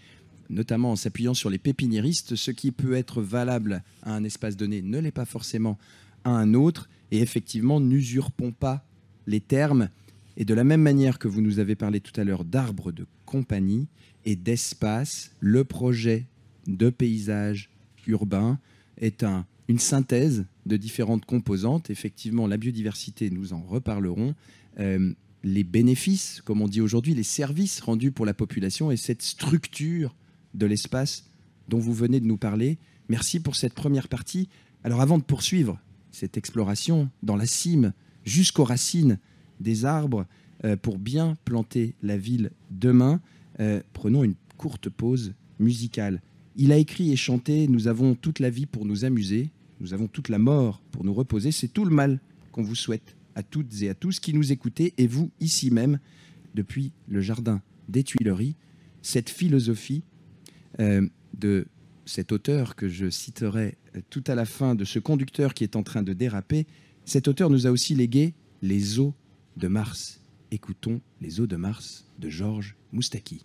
[0.49, 4.83] notamment en s'appuyant sur les pépiniéristes, ce qui peut être valable à un espace donné
[4.83, 5.79] ne l'est pas forcément
[6.25, 6.89] à un autre.
[7.13, 8.85] Et effectivement, n'usurpons pas
[9.27, 9.89] les termes.
[10.37, 13.07] Et de la même manière que vous nous avez parlé tout à l'heure d'arbres de
[13.25, 13.89] compagnie,
[14.25, 16.27] et d'espace, le projet
[16.67, 17.71] de paysage
[18.07, 18.59] urbain
[18.99, 21.91] est un, une synthèse de différentes composantes.
[21.91, 24.35] Effectivement, la biodiversité, nous en reparlerons.
[24.79, 29.23] Euh, les bénéfices, comme on dit aujourd'hui, les services rendus pour la population et cette
[29.23, 30.15] structure
[30.55, 31.25] de l'espace
[31.69, 32.79] dont vous venez de nous parler.
[33.09, 34.49] Merci pour cette première partie.
[34.85, 35.81] Alors avant de poursuivre
[36.11, 37.93] cette exploration dans la cime
[38.25, 39.19] jusqu'aux racines
[39.61, 40.27] des arbres
[40.65, 43.21] euh, pour bien planter la ville demain,
[43.61, 46.23] euh, prenons une courte pause musicale.
[46.57, 50.09] Il a écrit et chanté Nous avons toute la vie pour nous amuser, nous avons
[50.09, 51.53] toute la mort pour nous reposer.
[51.53, 52.21] C'est tout le mal
[52.53, 55.99] qu'on vous souhaite à toutes et à tous qui nous écoutez, et vous ici même,
[56.55, 58.57] depuis le jardin des Tuileries,
[59.03, 60.03] cette philosophie
[60.81, 61.67] euh, de
[62.07, 65.83] cet auteur que je citerai tout à la fin de ce conducteur qui est en
[65.83, 66.67] train de déraper.
[67.05, 69.15] Cet auteur nous a aussi légué les eaux
[69.57, 70.21] de Mars.
[70.51, 73.45] Écoutons les eaux de Mars de Georges Moustaki.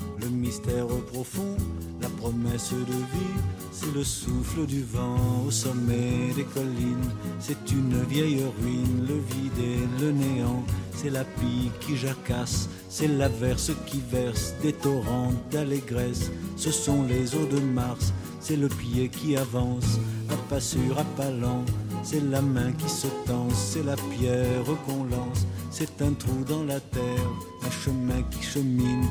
[0.31, 1.55] mystère profond,
[2.01, 3.41] la promesse de vie,
[3.71, 9.59] c'est le souffle du vent au sommet des collines, c'est une vieille ruine, le vide
[9.59, 10.63] et le néant,
[10.95, 17.35] c'est la pique qui jacasse, c'est l'averse qui verse des torrents d'allégresse, ce sont les
[17.35, 21.63] eaux de Mars, c'est le pied qui avance, à pas sûr, à pas lent,
[22.03, 26.63] c'est la main qui se tend, c'est la pierre qu'on lance, c'est un trou dans
[26.63, 27.29] la terre,
[27.65, 29.05] un chemin qui chemine,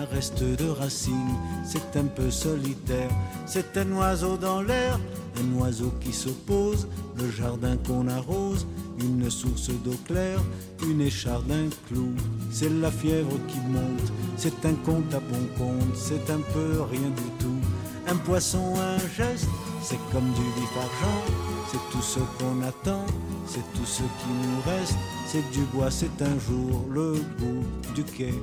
[0.00, 3.10] un reste de racines, c'est un peu solitaire,
[3.46, 4.98] c'est un oiseau dans l'air,
[5.40, 8.66] un oiseau qui se pose, le jardin qu'on arrose,
[9.00, 10.40] une source d'eau claire,
[10.88, 12.12] une écharde, un clou,
[12.50, 17.10] c'est la fièvre qui monte, c'est un compte à bon compte, c'est un peu rien
[17.10, 17.60] du tout,
[18.06, 19.48] un poisson, un geste,
[19.82, 21.24] c'est comme du vif argent,
[21.70, 23.04] c'est tout ce qu'on attend,
[23.46, 28.04] c'est tout ce qui nous reste, c'est du bois, c'est un jour le bout du
[28.04, 28.34] quai,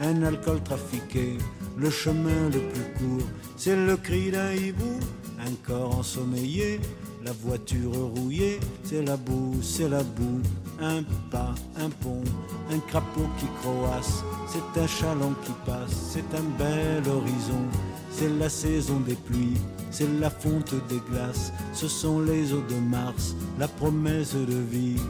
[0.00, 1.38] un alcool trafiqué,
[1.76, 4.98] le chemin le plus court, c'est le cri d'un hibou,
[5.38, 6.80] un corps ensommeillé,
[7.24, 10.40] la voiture rouillée, c'est la boue, c'est la boue,
[10.80, 12.22] un pas, un pont,
[12.70, 17.64] un crapaud qui croasse, c'est un chaland qui passe, c'est un bel horizon,
[18.10, 22.76] c'est la saison des pluies, c'est la fonte des glaces, ce sont les eaux de
[22.76, 25.00] Mars, la promesse de vie.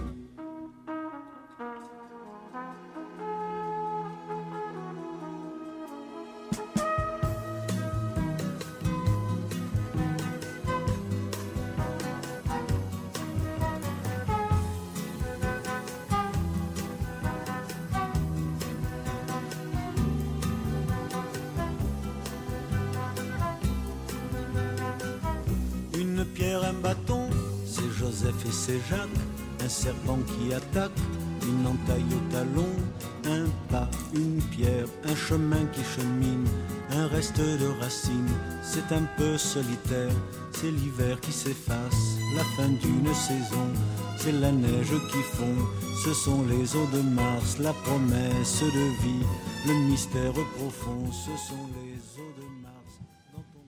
[39.62, 40.12] Solitaire,
[40.52, 43.68] c'est l'hiver qui s'efface, la fin d'une saison,
[44.16, 45.56] c'est la neige qui fond,
[46.04, 49.26] ce sont les eaux de Mars, la promesse de vie,
[49.66, 53.00] le mystère profond, ce sont les eaux de Mars.
[53.32, 53.64] ton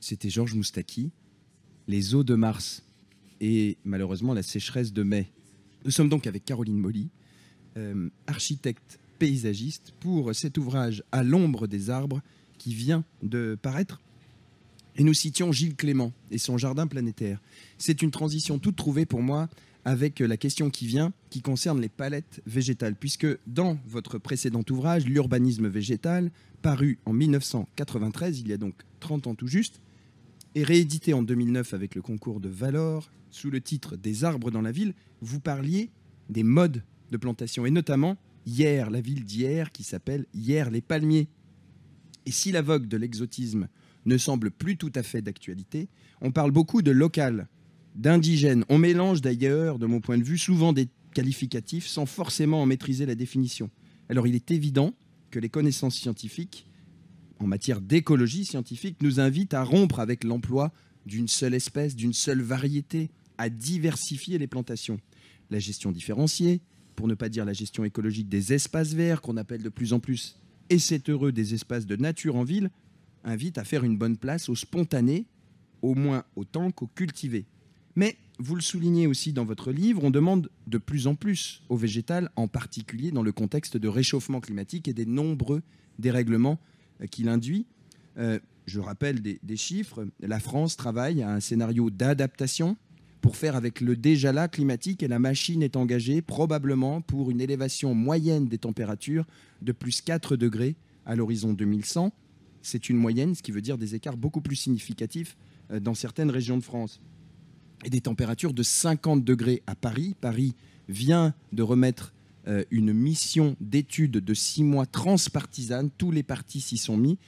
[0.00, 1.10] c'était Georges Moustaki,
[1.88, 2.84] Les eaux de Mars
[3.40, 5.32] et malheureusement la sécheresse de mai.
[5.84, 7.10] Nous sommes donc avec Caroline Molly,
[7.76, 12.20] euh, architecte paysagiste, pour cet ouvrage À l'ombre des arbres
[12.66, 14.00] qui vient de paraître.
[14.96, 17.40] Et nous citions Gilles Clément et son jardin planétaire.
[17.78, 19.48] C'est une transition toute trouvée pour moi
[19.84, 25.06] avec la question qui vient, qui concerne les palettes végétales, puisque dans votre précédent ouvrage,
[25.06, 29.80] L'urbanisme végétal, paru en 1993, il y a donc 30 ans tout juste,
[30.56, 34.62] et réédité en 2009 avec le concours de Valor, sous le titre Des arbres dans
[34.62, 35.88] la ville, vous parliez
[36.30, 41.28] des modes de plantation, et notamment hier, la ville d'hier, qui s'appelle Hier les palmiers.
[42.26, 43.68] Et si la vogue de l'exotisme
[44.04, 45.88] ne semble plus tout à fait d'actualité,
[46.20, 47.48] on parle beaucoup de local,
[47.94, 48.64] d'indigène.
[48.68, 53.06] On mélange d'ailleurs, de mon point de vue, souvent des qualificatifs sans forcément en maîtriser
[53.06, 53.70] la définition.
[54.08, 54.94] Alors il est évident
[55.30, 56.66] que les connaissances scientifiques
[57.38, 60.72] en matière d'écologie scientifique nous invitent à rompre avec l'emploi
[61.04, 64.98] d'une seule espèce, d'une seule variété, à diversifier les plantations.
[65.50, 66.62] La gestion différenciée,
[66.96, 70.00] pour ne pas dire la gestion écologique des espaces verts, qu'on appelle de plus en
[70.00, 70.38] plus,
[70.70, 72.70] et c'est heureux, des espaces de nature en ville,
[73.24, 75.26] invite à faire une bonne place au spontané,
[75.82, 77.46] au moins autant qu'au cultivé.
[77.94, 81.76] Mais, vous le soulignez aussi dans votre livre, on demande de plus en plus au
[81.76, 85.62] végétal, en particulier dans le contexte de réchauffement climatique et des nombreux
[85.98, 86.58] dérèglements
[87.00, 87.66] euh, qu'il induit.
[88.18, 90.06] Euh, je rappelle des, des chiffres.
[90.20, 92.76] La France travaille à un scénario d'adaptation
[93.20, 97.40] pour faire avec le déjà là climatique et la machine est engagée probablement pour une
[97.40, 99.26] élévation moyenne des températures
[99.62, 102.12] de plus 4 degrés à l'horizon 2100.
[102.62, 105.36] C'est une moyenne, ce qui veut dire des écarts beaucoup plus significatifs
[105.70, 107.00] euh, dans certaines régions de France.
[107.84, 110.14] Et des températures de 50 degrés à Paris.
[110.20, 110.54] Paris
[110.88, 112.14] vient de remettre
[112.48, 115.90] euh, une mission d'étude de six mois transpartisane.
[115.96, 117.18] Tous les partis s'y sont mis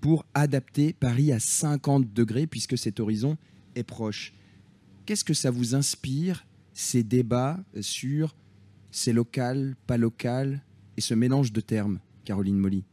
[0.00, 3.36] pour adapter Paris à 50 degrés puisque cet horizon
[3.74, 4.32] est proche.
[5.08, 6.44] Qu'est-ce que ça vous inspire,
[6.74, 8.36] ces débats sur
[8.90, 10.62] c'est local, pas local,
[10.98, 12.84] et ce mélange de termes, Caroline Molly?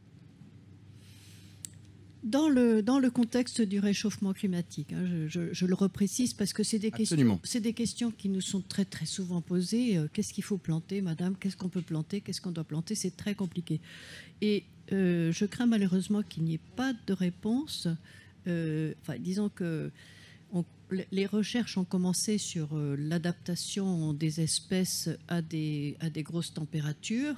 [2.22, 6.62] Dans le, dans le contexte du réchauffement climatique, hein, je, je, le reprécise parce que
[6.62, 9.98] c'est des, questions, des questions qui nous sont très très souvent posées.
[9.98, 11.36] Euh, qu'est-ce qu'il faut planter, madame?
[11.36, 12.22] Qu'est-ce qu'on peut planter?
[12.22, 12.94] Qu'est-ce qu'on doit planter?
[12.94, 13.78] C'est très compliqué.
[14.40, 17.88] Et euh, je crains malheureusement qu'il n'y ait pas de réponse.
[18.46, 19.90] Euh, enfin, disons que
[21.10, 27.34] les recherches ont commencé sur l'adaptation des espèces à des, à des grosses températures.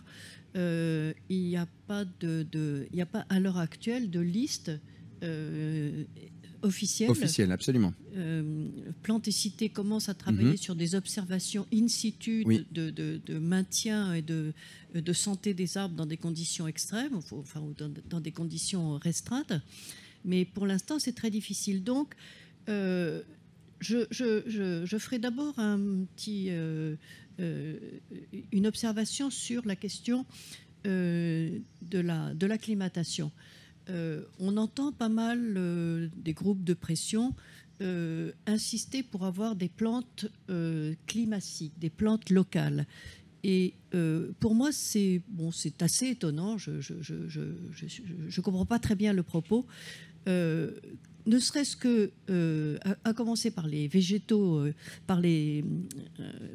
[0.55, 4.73] il n'y a pas de, de, il a pas à l'heure actuelle de liste
[5.23, 6.05] euh,
[6.63, 7.11] officielle.
[7.11, 7.95] Officielle, absolument.
[8.17, 8.69] Euh,
[9.03, 10.57] Plante et Cité commence à travailler mhm.
[10.57, 14.53] sur des observations in situ de, de, maintien et de,
[14.93, 17.63] de santé des arbres dans des conditions extrêmes, enfin
[18.11, 19.53] dans, des conditions restreintes.
[20.25, 21.85] Mais pour l'instant, c'est très difficile.
[21.85, 22.15] Donc,
[22.69, 23.23] euh,
[23.81, 26.51] je, ferai d'abord un petit,
[27.39, 30.27] une observation sur la question
[30.85, 33.31] de l'acclimatation.
[33.91, 37.35] Euh, on entend pas mal euh, des groupes de pression
[37.81, 40.27] euh, insister pour avoir des plantes
[41.07, 42.87] climatiques, des plantes locales.
[43.45, 43.75] Et
[44.41, 45.23] pour moi, c'est
[45.81, 46.59] assez étonnant.
[46.59, 49.65] Je ne comprends pas très bien le propos.
[51.27, 52.11] Ne serait-ce que,
[53.05, 54.65] à, commencer par les végétaux,
[55.07, 55.65] par, les,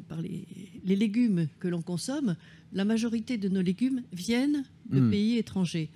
[0.08, 0.46] par les,
[0.84, 2.36] légumes que l'on consomme,
[2.72, 5.10] la majorité de nos légumes viennent de hmm.
[5.10, 5.90] pays étrangers.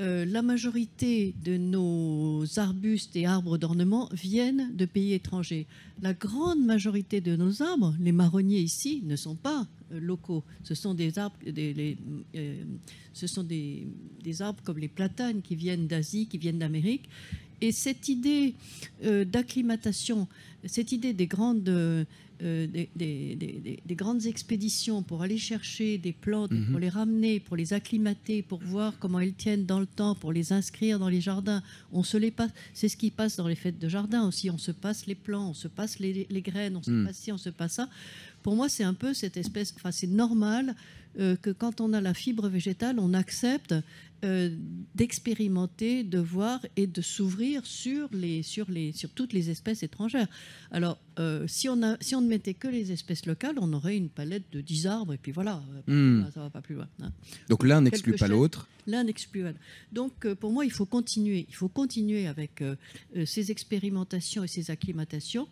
[0.00, 5.68] Euh, la majorité de nos arbustes et arbres d'ornement viennent de pays étrangers.
[6.02, 10.42] La grande majorité de nos arbres, les marronniers ici, ne sont pas euh, locaux.
[10.64, 12.64] Ce sont des arbres, euh,
[13.12, 13.86] ce sont des,
[14.40, 17.08] arbres comme les platanes qui viennent d'Asie, qui viennent d'Amérique.
[17.64, 18.54] Et cette idée
[19.02, 20.28] d'acclimatation,
[20.66, 22.06] cette idée des grandes
[22.42, 26.80] euh, des, grandes expéditions pour aller chercher des plantes, pour mhm.
[26.80, 30.52] les ramener, pour les acclimater, pour voir comment elles tiennent dans le temps, pour les
[30.52, 31.62] inscrire dans les jardins.
[31.92, 32.50] On se les passe.
[32.72, 34.50] C'est ce qui passe dans les fêtes de jardin aussi.
[34.50, 37.06] On se passe les plants, on se passe les, graines, on se mhm.
[37.06, 37.88] passe ci, on se passe ça.
[38.42, 39.72] Pour moi, c'est un peu cette espèce.
[39.76, 40.72] Enfin, c'est normal euh,
[41.16, 43.74] que quand on a la fibre végétale, on accepte
[44.24, 44.48] euh,
[44.94, 50.28] d'expérimenter, de voir et de s'ouvrir sur, les, sur, les, sur toutes les espèces étrangères.
[50.70, 53.96] Alors, euh, si, on a, si on ne mettait que les espèces locales, on aurait
[53.96, 56.22] une palette de 10 arbres, et puis voilà, hmm.
[56.32, 56.88] ça ne va pas plus loin.
[57.02, 57.10] Hein.
[57.50, 59.52] Donc l'un n'exclut pas l'autre L'un n'exclut pas
[59.92, 61.46] Donc, pour moi, il faut continuer.
[61.48, 62.62] Il faut continuer avec
[63.26, 65.48] ces expérimentations et ces acclimatations,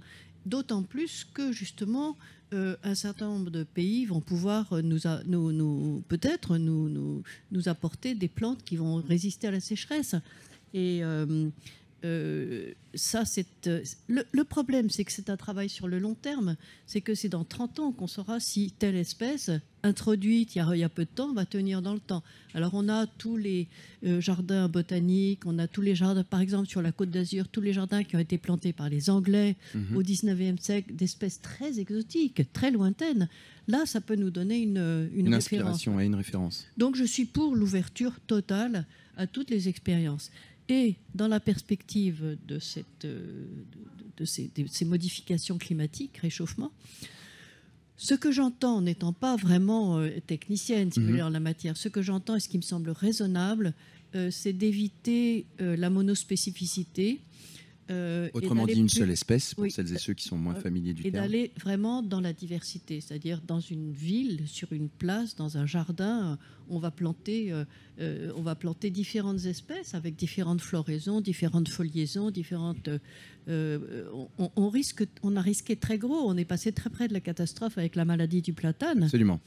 [0.47, 2.17] d'autant plus que, justement,
[2.53, 8.29] euh, un certain nombre de pays vont pouvoir nous, nous, peut-être nous, nous, apporter des
[8.29, 10.15] plantes qui vont résister à la sécheresse.
[10.75, 11.49] Et euh,
[12.05, 16.57] euh, ça, c'est euh, le, problème, c'est que c'est un travail sur le long terme.
[16.87, 19.51] C'est que c'est dans 30 ans qu'on saura si telle espèce
[19.85, 22.23] introduite il y, a, peu de temps va tenir dans le temps.
[22.55, 23.67] Alors on a tous les
[24.05, 27.61] euh, jardins botaniques, on a tous les jardins, par exemple sur la Côte d'Azur, tous
[27.61, 29.97] les jardins qui ont été plantés par les Anglais mhm.
[29.97, 33.29] au 19e siècle, d'espèces très exotiques, très lointaines.
[33.69, 36.67] Là, ça peut nous donner une, une, inspiration et une référence.
[36.77, 38.87] Donc je suis pour l'ouverture totale
[39.17, 40.31] à toutes les expériences.
[41.15, 46.73] Dans la perspective de, cette, de, ces, modifications climatiques, réchauffement,
[47.97, 51.89] ce que j'entends, n'étant pas vraiment euh, technicienne, si vous voulez, en la matière, ce
[51.89, 53.75] que j'entends et ce qui me semble raisonnable,
[54.15, 57.21] euh, c'est d'éviter euh, la monospécificité,
[57.91, 60.95] euh, Autrement dit, une seule espèce, pour celles et ceux qui sont moins euh, familiers
[60.95, 61.15] du terme.
[61.15, 65.67] Et d'aller vraiment dans la diversité, c'est-à-dire dans une ville, sur une place, dans un
[65.67, 67.53] jardin, on va planter,
[67.99, 72.89] euh, on va planter différentes espèces avec différentes floraisons, différentes foliaisons, différentes.
[73.49, 76.29] On, risque, on a risqué très gros.
[76.29, 79.03] On est passé très près de la catastrophe avec la maladie du platane.
[79.03, 79.41] Absolument.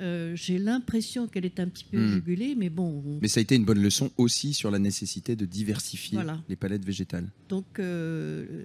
[0.00, 2.12] Euh, j'ai l'impression qu'elle est un petit peu hmm.
[2.12, 3.02] jugulée, mais bon.
[3.20, 6.84] Mais ça a été une bonne leçon aussi sur la nécessité de diversifier les palettes
[6.84, 7.28] végétales.
[7.48, 8.64] Donc, euh,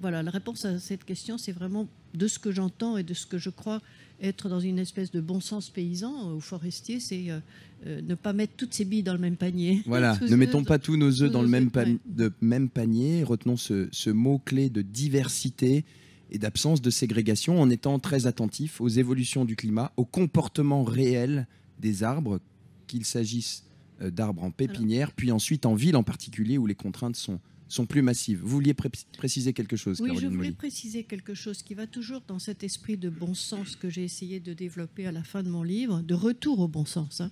[0.00, 3.26] voilà, la réponse à cette question, c'est vraiment de ce que j'entends et de ce
[3.26, 3.80] que je crois
[4.20, 8.54] être dans une espèce de bon sens paysan ou forestier, c'est euh, ne pas mettre
[8.56, 9.82] toutes ses billes dans le même panier.
[9.86, 11.70] Voilà, ne mettons pas tous nos œufs dans le même,
[12.06, 13.24] de même panier.
[13.24, 15.84] Retenons ce, ce mot-clé de diversité
[16.30, 21.46] et d'absence de ségrégation en étant très attentif aux évolutions du climat, au comportement réel
[21.78, 22.40] des arbres,
[22.86, 23.64] qu'il s'agisse
[24.00, 27.86] euh, d'arbres en pépinière, puis ensuite en ville en particulier où les contraintes sont, sont
[27.86, 28.40] plus massives.
[28.40, 32.38] Vous vouliez préciser quelque chose, Oui, je voulais préciser quelque chose qui va toujours dans
[32.38, 35.62] cet esprit de bon sens que j'ai essayé de développer à la fin de mon
[35.62, 37.20] livre, de retour au bon sens.
[37.20, 37.30] Hein.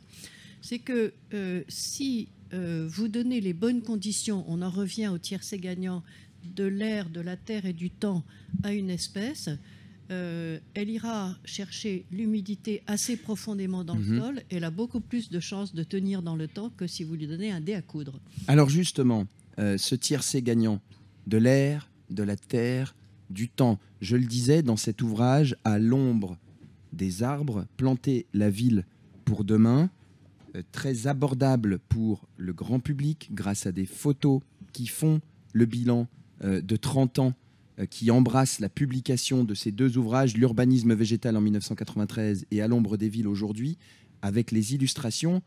[0.60, 5.58] C'est que euh, si euh, vous donnez les bonnes conditions, on en revient au tiercé
[5.58, 6.02] gagnant,
[6.54, 8.22] de l'air, de la terre et du temps
[8.62, 9.50] à une espèce,
[10.10, 14.20] euh, elle ira chercher l'humidité assez profondément dans le mhm.
[14.20, 17.14] sol elle a beaucoup plus de chances de tenir dans le temps que si vous
[17.14, 18.20] lui donnez un dé à coudre.
[18.46, 19.26] Alors justement,
[19.58, 20.80] euh, ce tiercé gagnant
[21.26, 22.94] de l'air, de la terre,
[23.30, 23.78] du temps.
[24.00, 26.36] Je le disais dans cet ouvrage, à l'ombre
[26.92, 28.84] des arbres, planter la ville
[29.24, 29.90] pour demain,
[30.54, 34.40] euh, très abordable pour le grand public grâce à des photos
[34.72, 35.20] qui font
[35.52, 36.06] le bilan
[36.42, 37.34] de 30 ans,
[37.80, 42.68] euh, qui embrassent la publication de ces deux ouvrages, L'urbanisme végétal en 1993 et À
[42.68, 43.78] l'ombre des villes aujourd'hui,
[44.22, 45.42] avec les illustrations.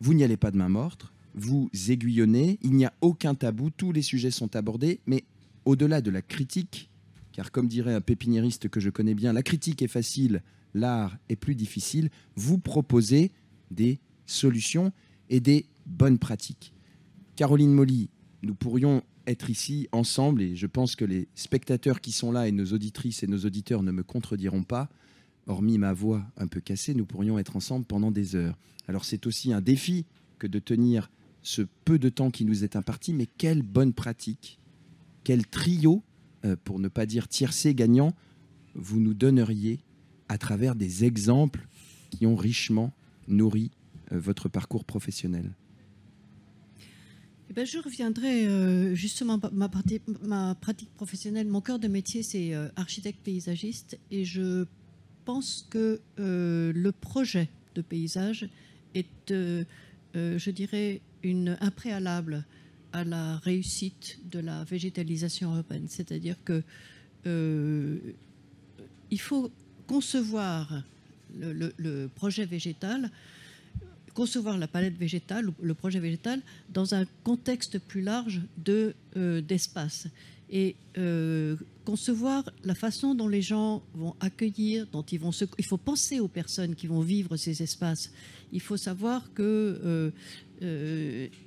[0.00, 3.92] Vous n'y allez pas de main morte, vous aiguillonnez, il n'y a aucun tabou, tous
[3.92, 5.24] les sujets sont abordés, mais
[5.66, 6.88] au-delà de la critique,
[7.32, 10.42] car comme dirait un pépiniériste que je connais bien, la critique est facile,
[10.72, 13.32] l'art est plus difficile, vous proposez
[13.70, 14.92] des solutions
[15.28, 16.72] et des bonnes pratiques.
[17.36, 18.08] Caroline Molly,
[18.42, 22.52] nous pourrions être ici ensemble, et je pense que les spectateurs qui sont là et
[22.52, 24.88] nos auditrices et nos auditeurs ne me contrediront pas,
[25.46, 28.58] hormis ma voix un peu cassée, nous pourrions être ensemble pendant des heures.
[28.88, 30.04] Alors c'est aussi un défi
[30.38, 31.10] que de tenir
[31.42, 34.58] ce peu de temps qui nous est imparti, mais quelle bonne pratique,
[35.24, 36.02] quel trio,
[36.44, 38.14] euh, pour ne pas dire tiercé gagnant,
[38.74, 39.80] vous nous donneriez
[40.28, 41.66] à travers des exemples
[42.10, 42.92] qui ont richement
[43.28, 43.70] nourri
[44.12, 45.52] euh, votre parcours professionnel
[47.50, 49.68] eh ben, je reviendrai euh, justement ma,
[50.22, 51.48] ma pratique professionnelle.
[51.48, 54.64] Mon cœur de métier, c'est architecte paysagiste, et je
[55.24, 58.48] pense que le projet de paysage
[58.94, 62.44] est, je dirais, une, un préalable
[62.92, 65.86] à la réussite de la végétalisation urbaine.
[65.88, 66.62] C'est-à-dire que
[67.26, 67.98] euh,
[69.10, 69.50] il faut
[69.86, 70.82] concevoir
[71.38, 73.10] le, projet végétal,
[74.14, 76.40] concevoir la palette végétale, le projet végétal,
[76.72, 80.08] dans un contexte plus large euh, d'espace.
[80.52, 85.44] Et euh, concevoir la façon dont les gens vont accueillir, dont ils vont se...
[85.58, 88.10] Il faut penser aux personnes qui vont vivre ces espaces.
[88.52, 90.12] Il faut savoir que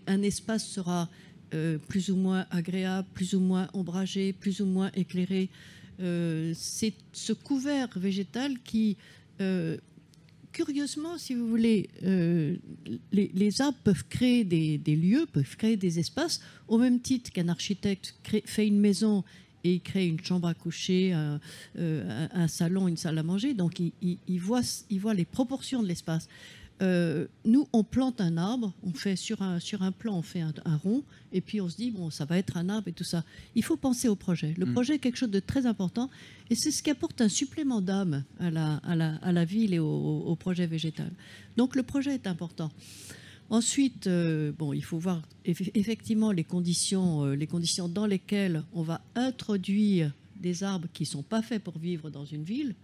[0.08, 1.08] un espace sera
[1.54, 5.50] euh, plus ou moins agréable, plus ou moins ombragé, plus ou moins éclairé.
[6.00, 8.98] Euh, c'est ce couvert végétal qui,
[9.40, 9.78] euh,
[10.54, 11.90] curieusement, si vous voulez,
[13.12, 18.16] les, arbres peuvent créer des, lieux, peuvent créer des espaces, au même titre qu'un architecte
[18.46, 19.24] fait une maison
[19.66, 23.54] et il crée une chambre à coucher, un, salon, une salle à manger.
[23.54, 26.30] Donc il voit, il voit les proportions de l'espace.
[26.82, 30.42] Euh, nous, on plante un arbre, on fait sur un, sur un plan, on fait
[30.42, 33.04] un, rond, et puis on se dit, bon, ça va être un arbre et tout
[33.04, 33.24] ça.
[33.56, 34.54] Il faut penser au projet.
[34.58, 34.74] Le mm.
[34.74, 36.10] projet est quelque chose de très important,
[36.50, 39.74] et c'est ce qui apporte un supplément d'âme à la, à, la, à la, ville
[39.74, 41.12] et au, projet végétal.
[41.58, 42.72] Donc le projet est important.
[43.50, 48.82] Ensuite, euh, bon, il faut voir effectivement les conditions, euh, les conditions dans lesquelles on
[48.82, 52.76] va introduire des arbres qui ne sont pas faits pour vivre dans une ville.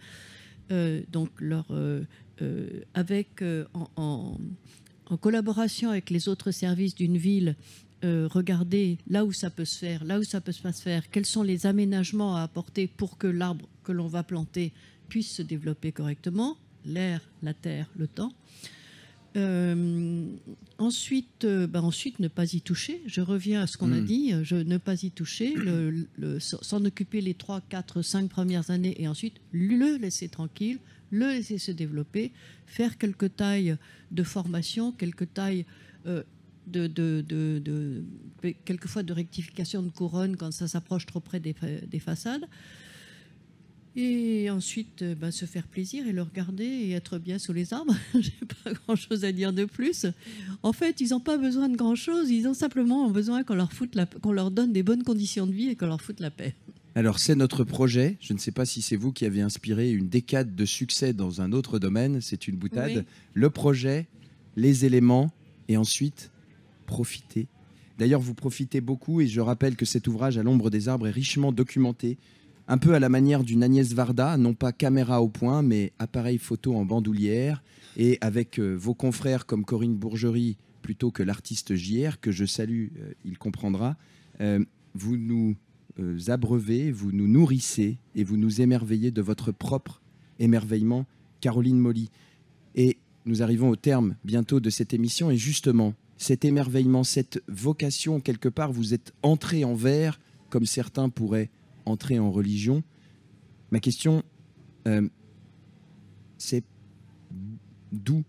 [1.12, 2.04] donc leur, euh,
[2.94, 3.66] avec, euh,
[3.96, 4.38] en,
[5.22, 7.56] collaboration avec les autres services d'une ville,
[8.04, 11.10] euh, regarder là où ça peut se faire, là où ça peut pas se faire,
[11.10, 14.72] quels sont les aménagements à apporter pour que l'arbre que l'on va planter
[15.08, 18.32] puisse se développer correctement, l'air, la terre, le temps.
[20.78, 23.02] ensuite, bah ensuite, ne pas y toucher.
[23.08, 24.06] Je reviens à ce qu'on a hmm.
[24.06, 24.34] dit.
[24.44, 25.56] Je ne pas y toucher,
[26.40, 30.80] s'en occuper les 3, 4, 5 premières années et ensuite le laisser tranquille,
[31.12, 32.32] le laisser se développer,
[32.66, 33.78] faire quelques tailles
[34.12, 35.66] de formation, quelques tailles
[36.06, 36.24] euh,
[36.68, 38.04] de,
[38.66, 42.46] quelquefois de rectification de couronne quand ça s'approche trop près des, façades.
[43.96, 47.74] Et ensuite, euh, ben, se faire plaisir et le regarder et être bien sous les
[47.74, 47.96] arbres.
[48.14, 50.06] J'ai pas grand-chose à dire de plus.
[50.62, 52.30] En fait, ils n'ont pas besoin de grand-chose.
[52.30, 53.70] Ils ont simplement besoin qu'on leur,
[54.22, 56.54] qu'on leur donne des bonnes conditions de vie et qu'on leur foute la paix.
[56.96, 58.18] Alors c'est notre projet.
[58.20, 61.42] Je ne sais pas si c'est vous qui avez inspiré une décade de succès dans
[61.42, 62.22] un autre domaine.
[62.22, 63.06] C'est une boutade.
[63.34, 64.08] Le projet,
[64.56, 65.32] les éléments
[65.68, 66.32] et ensuite
[66.86, 67.48] profiter.
[67.98, 71.12] D'ailleurs, vous profitez beaucoup et je rappelle que cet ouvrage à l'ombre des arbres est
[71.12, 72.18] richement documenté,
[72.68, 76.38] un peu à la manière d'une Agnès Varda, non pas caméra au point, mais appareil
[76.38, 77.62] photo en bandoulière
[77.98, 82.88] et avec euh, vos confrères comme Corinne Bourgerie plutôt que l'artiste JR que je salue,
[83.00, 83.98] euh, il comprendra.
[84.42, 84.64] Euh,
[84.94, 85.56] vous nous
[86.28, 90.02] abreuvez, vous nous nourrissez et vous nous émerveillez de votre propre
[90.40, 91.06] émerveillement,
[91.42, 92.10] Caroline Molly.
[92.76, 98.20] Et nous arrivons au terme bientôt de cette émission et justement, cet émerveillement, cette vocation,
[98.20, 100.20] quelque part, vous êtes entré en verre,
[100.50, 101.50] comme certains pourraient
[101.86, 102.84] entrer en religion.
[103.72, 104.24] Ma question,
[104.88, 105.08] euh,
[106.38, 106.64] c'est
[107.92, 108.24] d'où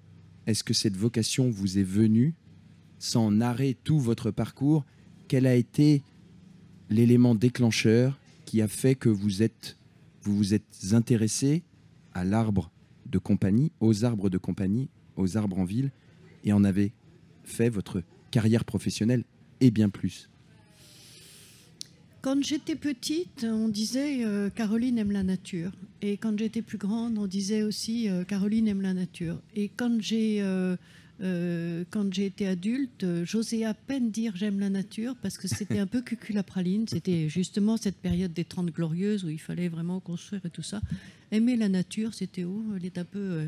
[0.47, 2.35] est-ce que cette vocation vous est venue,
[2.99, 4.85] sans narrer tout votre parcours?
[5.29, 6.03] Quelle a été
[6.91, 9.79] l'élément déclencheur qui a fait que vous êtes,
[10.23, 11.63] vous, vous êtes intéressé
[12.13, 12.71] à l'arbre
[13.07, 15.93] de compagnie, aux arbres de compagnie, aux arbres en ville,
[16.45, 16.93] et en avez
[17.45, 19.25] fait votre carrière professionnelle
[19.61, 20.29] et bien plus
[22.23, 25.73] Quand j'étais petite, on disait euh, Caroline aime la nature.
[26.03, 29.41] Et quand j'étais plus grande, on disait aussi euh, Caroline aime la nature.
[29.55, 30.77] Et quand j'ai euh,
[31.21, 35.87] quand j'ai été adulte, j'osais à peine dire j'aime la nature parce que c'était un
[35.87, 36.89] peu cucul la praline.
[36.89, 40.81] C'était justement cette période des Trente Glorieuses où il fallait vraiment construire et tout ça.
[41.31, 42.65] Aimer la nature, c'était où?
[42.77, 43.47] Elle est un peu,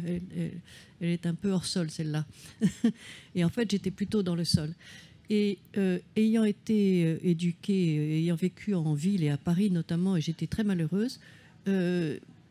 [1.01, 2.27] elle est un peu hors sol celle-là.
[3.35, 4.75] et en fait, j'étais plutôt dans le sol.
[5.31, 10.15] Et euh, ayant été euh, éduquée, euh, ayant vécu en ville et à Paris notamment,
[10.15, 11.21] et j'étais très malheureuse,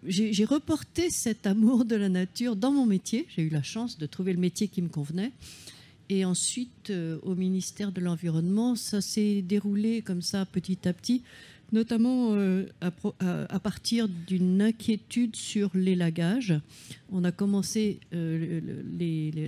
[0.05, 3.27] j'ai reporté cet amour de la nature dans mon métier.
[3.35, 5.31] J'ai eu la chance de trouver le métier qui me convenait.
[6.09, 6.91] Et ensuite,
[7.23, 11.23] au ministère de l'Environnement, ça s'est déroulé comme ça petit à petit
[11.71, 16.53] notamment euh, à, partir d'une inquiétude sur l'élagage.
[17.11, 18.59] On a commencé, euh,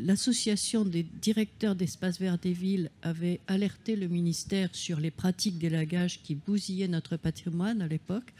[0.01, 6.21] l'association des directeurs d'espaces verts des villes avait alerté le ministère sur les pratiques d'élagage
[6.23, 8.33] qui bousillaient notre patrimoine à l'époque.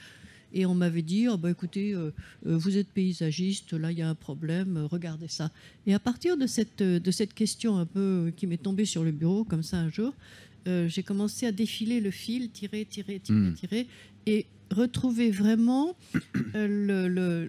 [0.54, 2.12] Et on m'avait dit, oh bah écoutez, euh,
[2.44, 5.52] vous êtes paysagiste, là il y a un problème, regardez ça.
[5.88, 9.12] Et à partir de cette, de cette question un peu qui m'est tombée sur le
[9.12, 10.14] bureau, comme ça un jour,
[10.68, 13.54] euh, j'ai commencé à défiler le fil, tirer, tirer, tirer, hmm.
[13.54, 13.88] tirer,
[14.26, 15.96] et retrouver vraiment
[16.56, 17.44] euh,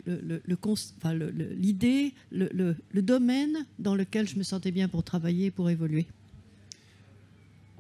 [1.57, 6.07] l'idée, le, le, le, domaine dans lequel je me sentais bien pour travailler, pour évoluer.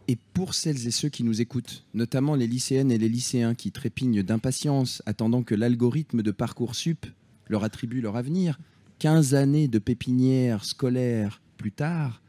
[0.06, 3.72] Et pour celles et ceux qui nous écoutent, notamment les lycéennes et les lycéens qui
[3.72, 7.06] trépignent d'impatience, attendant que l'algorithme de Parcoursup
[7.48, 8.58] leur attribue leur avenir,
[8.98, 12.22] 15 années de pépinière scolaire plus tard,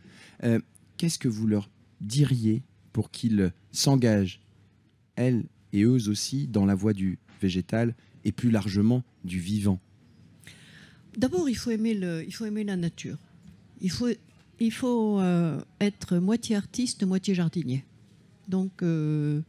[0.44, 0.60] euh,
[0.98, 1.70] qu'est-ce que vous leur
[2.02, 2.64] diriez
[2.94, 4.42] pour qu'ils s'engagent,
[5.16, 9.80] elles et eux aussi, dans la voie du végétal et plus largement du vivant?
[11.18, 13.18] D'abord, il, faut aimer il faut aimer la nature.
[13.82, 14.08] Il faut,
[14.60, 17.84] il faut euh, être moitié artiste, moitié jardinier.
[18.48, 19.42] Donc, euh,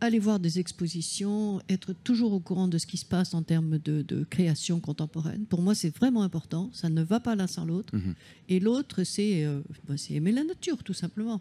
[0.00, 3.78] aller voir des expositions, être toujours au courant de ce qui se passe en termes
[3.78, 5.44] de, création contemporaine.
[5.44, 6.70] Pour moi, c'est vraiment important.
[6.72, 7.94] Ça ne va pas l'un sans l'autre.
[7.94, 8.14] Mhm.
[8.48, 11.40] Et l'autre, euh, bah, c'est aimer la nature, tout simplement.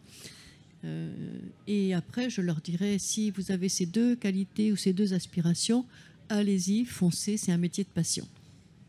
[1.68, 5.86] Et après, je leur dirais, si vous avez ces deux qualités ou ces deux aspirations,
[6.30, 8.26] allez-y, foncez, c'est un métier de passion.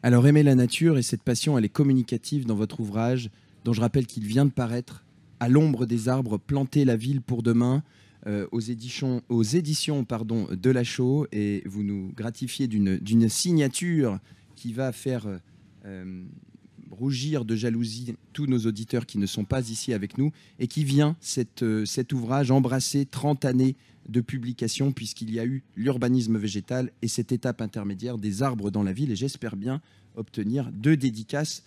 [0.02, 3.28] Alors aimer la nature et cette passion, elle est communicative dans votre ouvrage,
[3.64, 5.04] dont je rappelle qu'il vient de paraître
[5.38, 7.82] à l'ombre des arbres, planter la ville pour demain.
[8.26, 14.18] Euh, aux éditions, de la Chaux et vous nous gratifiez d'une signature
[14.56, 15.26] qui va faire
[15.86, 16.24] euh,
[16.90, 20.84] rougir de jalousie tous nos auditeurs qui ne sont pas ici avec nous et qui
[20.84, 21.16] vient
[21.62, 23.76] euh, cet ouvrage embrasser 30 années
[24.08, 28.82] de publication puisqu'il y a eu l'urbanisme végétal et cette étape intermédiaire des arbres dans
[28.82, 29.80] la ville et j'espère bien
[30.16, 31.62] obtenir deux dédicaces.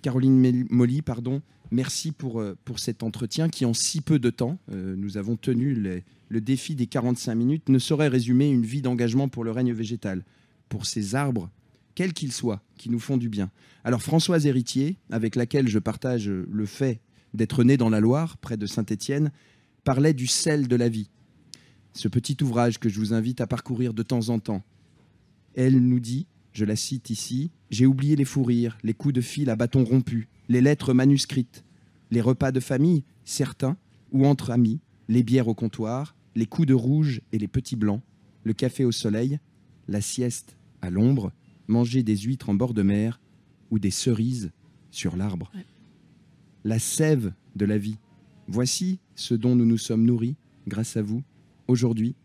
[0.00, 4.30] Euh, Caroline Molly, pardon, merci pour, euh, pour cet entretien qui en si peu de
[4.30, 5.74] temps, nous avons tenu
[6.28, 10.24] le défi des 45 minutes, ne saurait résumer une vie d'engagement pour le règne végétal.
[10.68, 11.50] Pour ces arbres
[11.96, 13.50] quels qu'ils soient, qui nous font du bien.
[13.84, 17.00] Alors Françoise Héritier, avec laquelle je partage le fait
[17.34, 19.30] d'être née dans la Loire, près de Saint-Étienne,
[19.84, 21.10] parlait du sel de la vie.
[21.92, 24.62] Ce petit ouvrage que je vous invite à parcourir de temps en temps.
[25.54, 29.20] Elle nous dit, je la cite ici, J'ai oublié les fous rires, les coups de
[29.20, 31.64] fil à bâton rompu, les lettres manuscrites,
[32.10, 33.76] les repas de famille, certains,
[34.10, 38.02] ou entre amis, les bières au comptoir, les coups de rouge et les petits blancs,
[38.42, 39.38] le café au soleil,
[39.86, 41.32] la sieste à l'ombre,
[41.68, 43.20] manger des huîtres en bord de mer
[43.70, 44.50] ou des cerises
[44.90, 45.52] sur l'arbre.
[46.64, 47.98] La sève de la vie.
[48.48, 50.36] Voici ce dont nous nous sommes nourris
[50.66, 51.22] grâce à vous
[51.68, 52.16] aujourd'hui.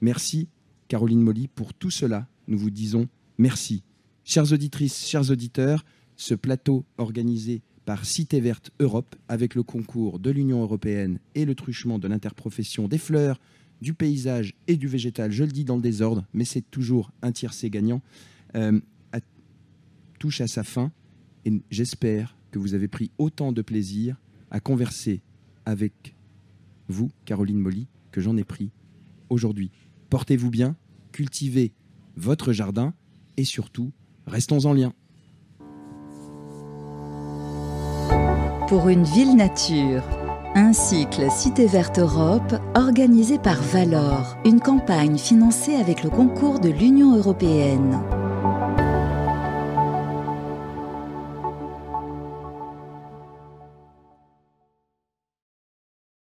[0.00, 0.48] Merci,
[0.88, 2.28] Caroline Molly, pour tout cela.
[2.48, 3.08] Nous vous disons
[3.38, 3.82] merci.
[4.24, 5.84] Chères auditrices, chers auditeurs,
[6.16, 11.54] ce plateau organisé par Cité Verte Europe avec le concours de l'Union européenne et le
[11.54, 13.40] truchement de l'interprofession des fleurs,
[13.80, 17.30] du paysage et du végétal, je le dis dans le désordre, mais c'est toujours un
[17.30, 18.02] tiercé gagnant.
[18.54, 18.80] Euh,
[20.18, 20.92] touche à sa fin
[21.44, 24.16] et j'espère que vous avez pris autant de plaisir
[24.50, 25.22] à converser
[25.64, 26.16] avec
[26.88, 28.70] vous, Caroline Molly, que j'en ai pris
[29.28, 29.70] aujourd'hui.
[30.10, 30.76] Portez-vous bien,
[31.12, 31.72] cultivez
[32.16, 32.94] votre jardin
[33.36, 33.92] et surtout,
[34.26, 34.92] restons en lien.
[38.68, 40.02] Pour une ville nature,
[40.56, 46.70] un cycle Cité Verte Europe organisé par Valor, une campagne financée avec le concours de
[46.70, 48.00] l'Union européenne.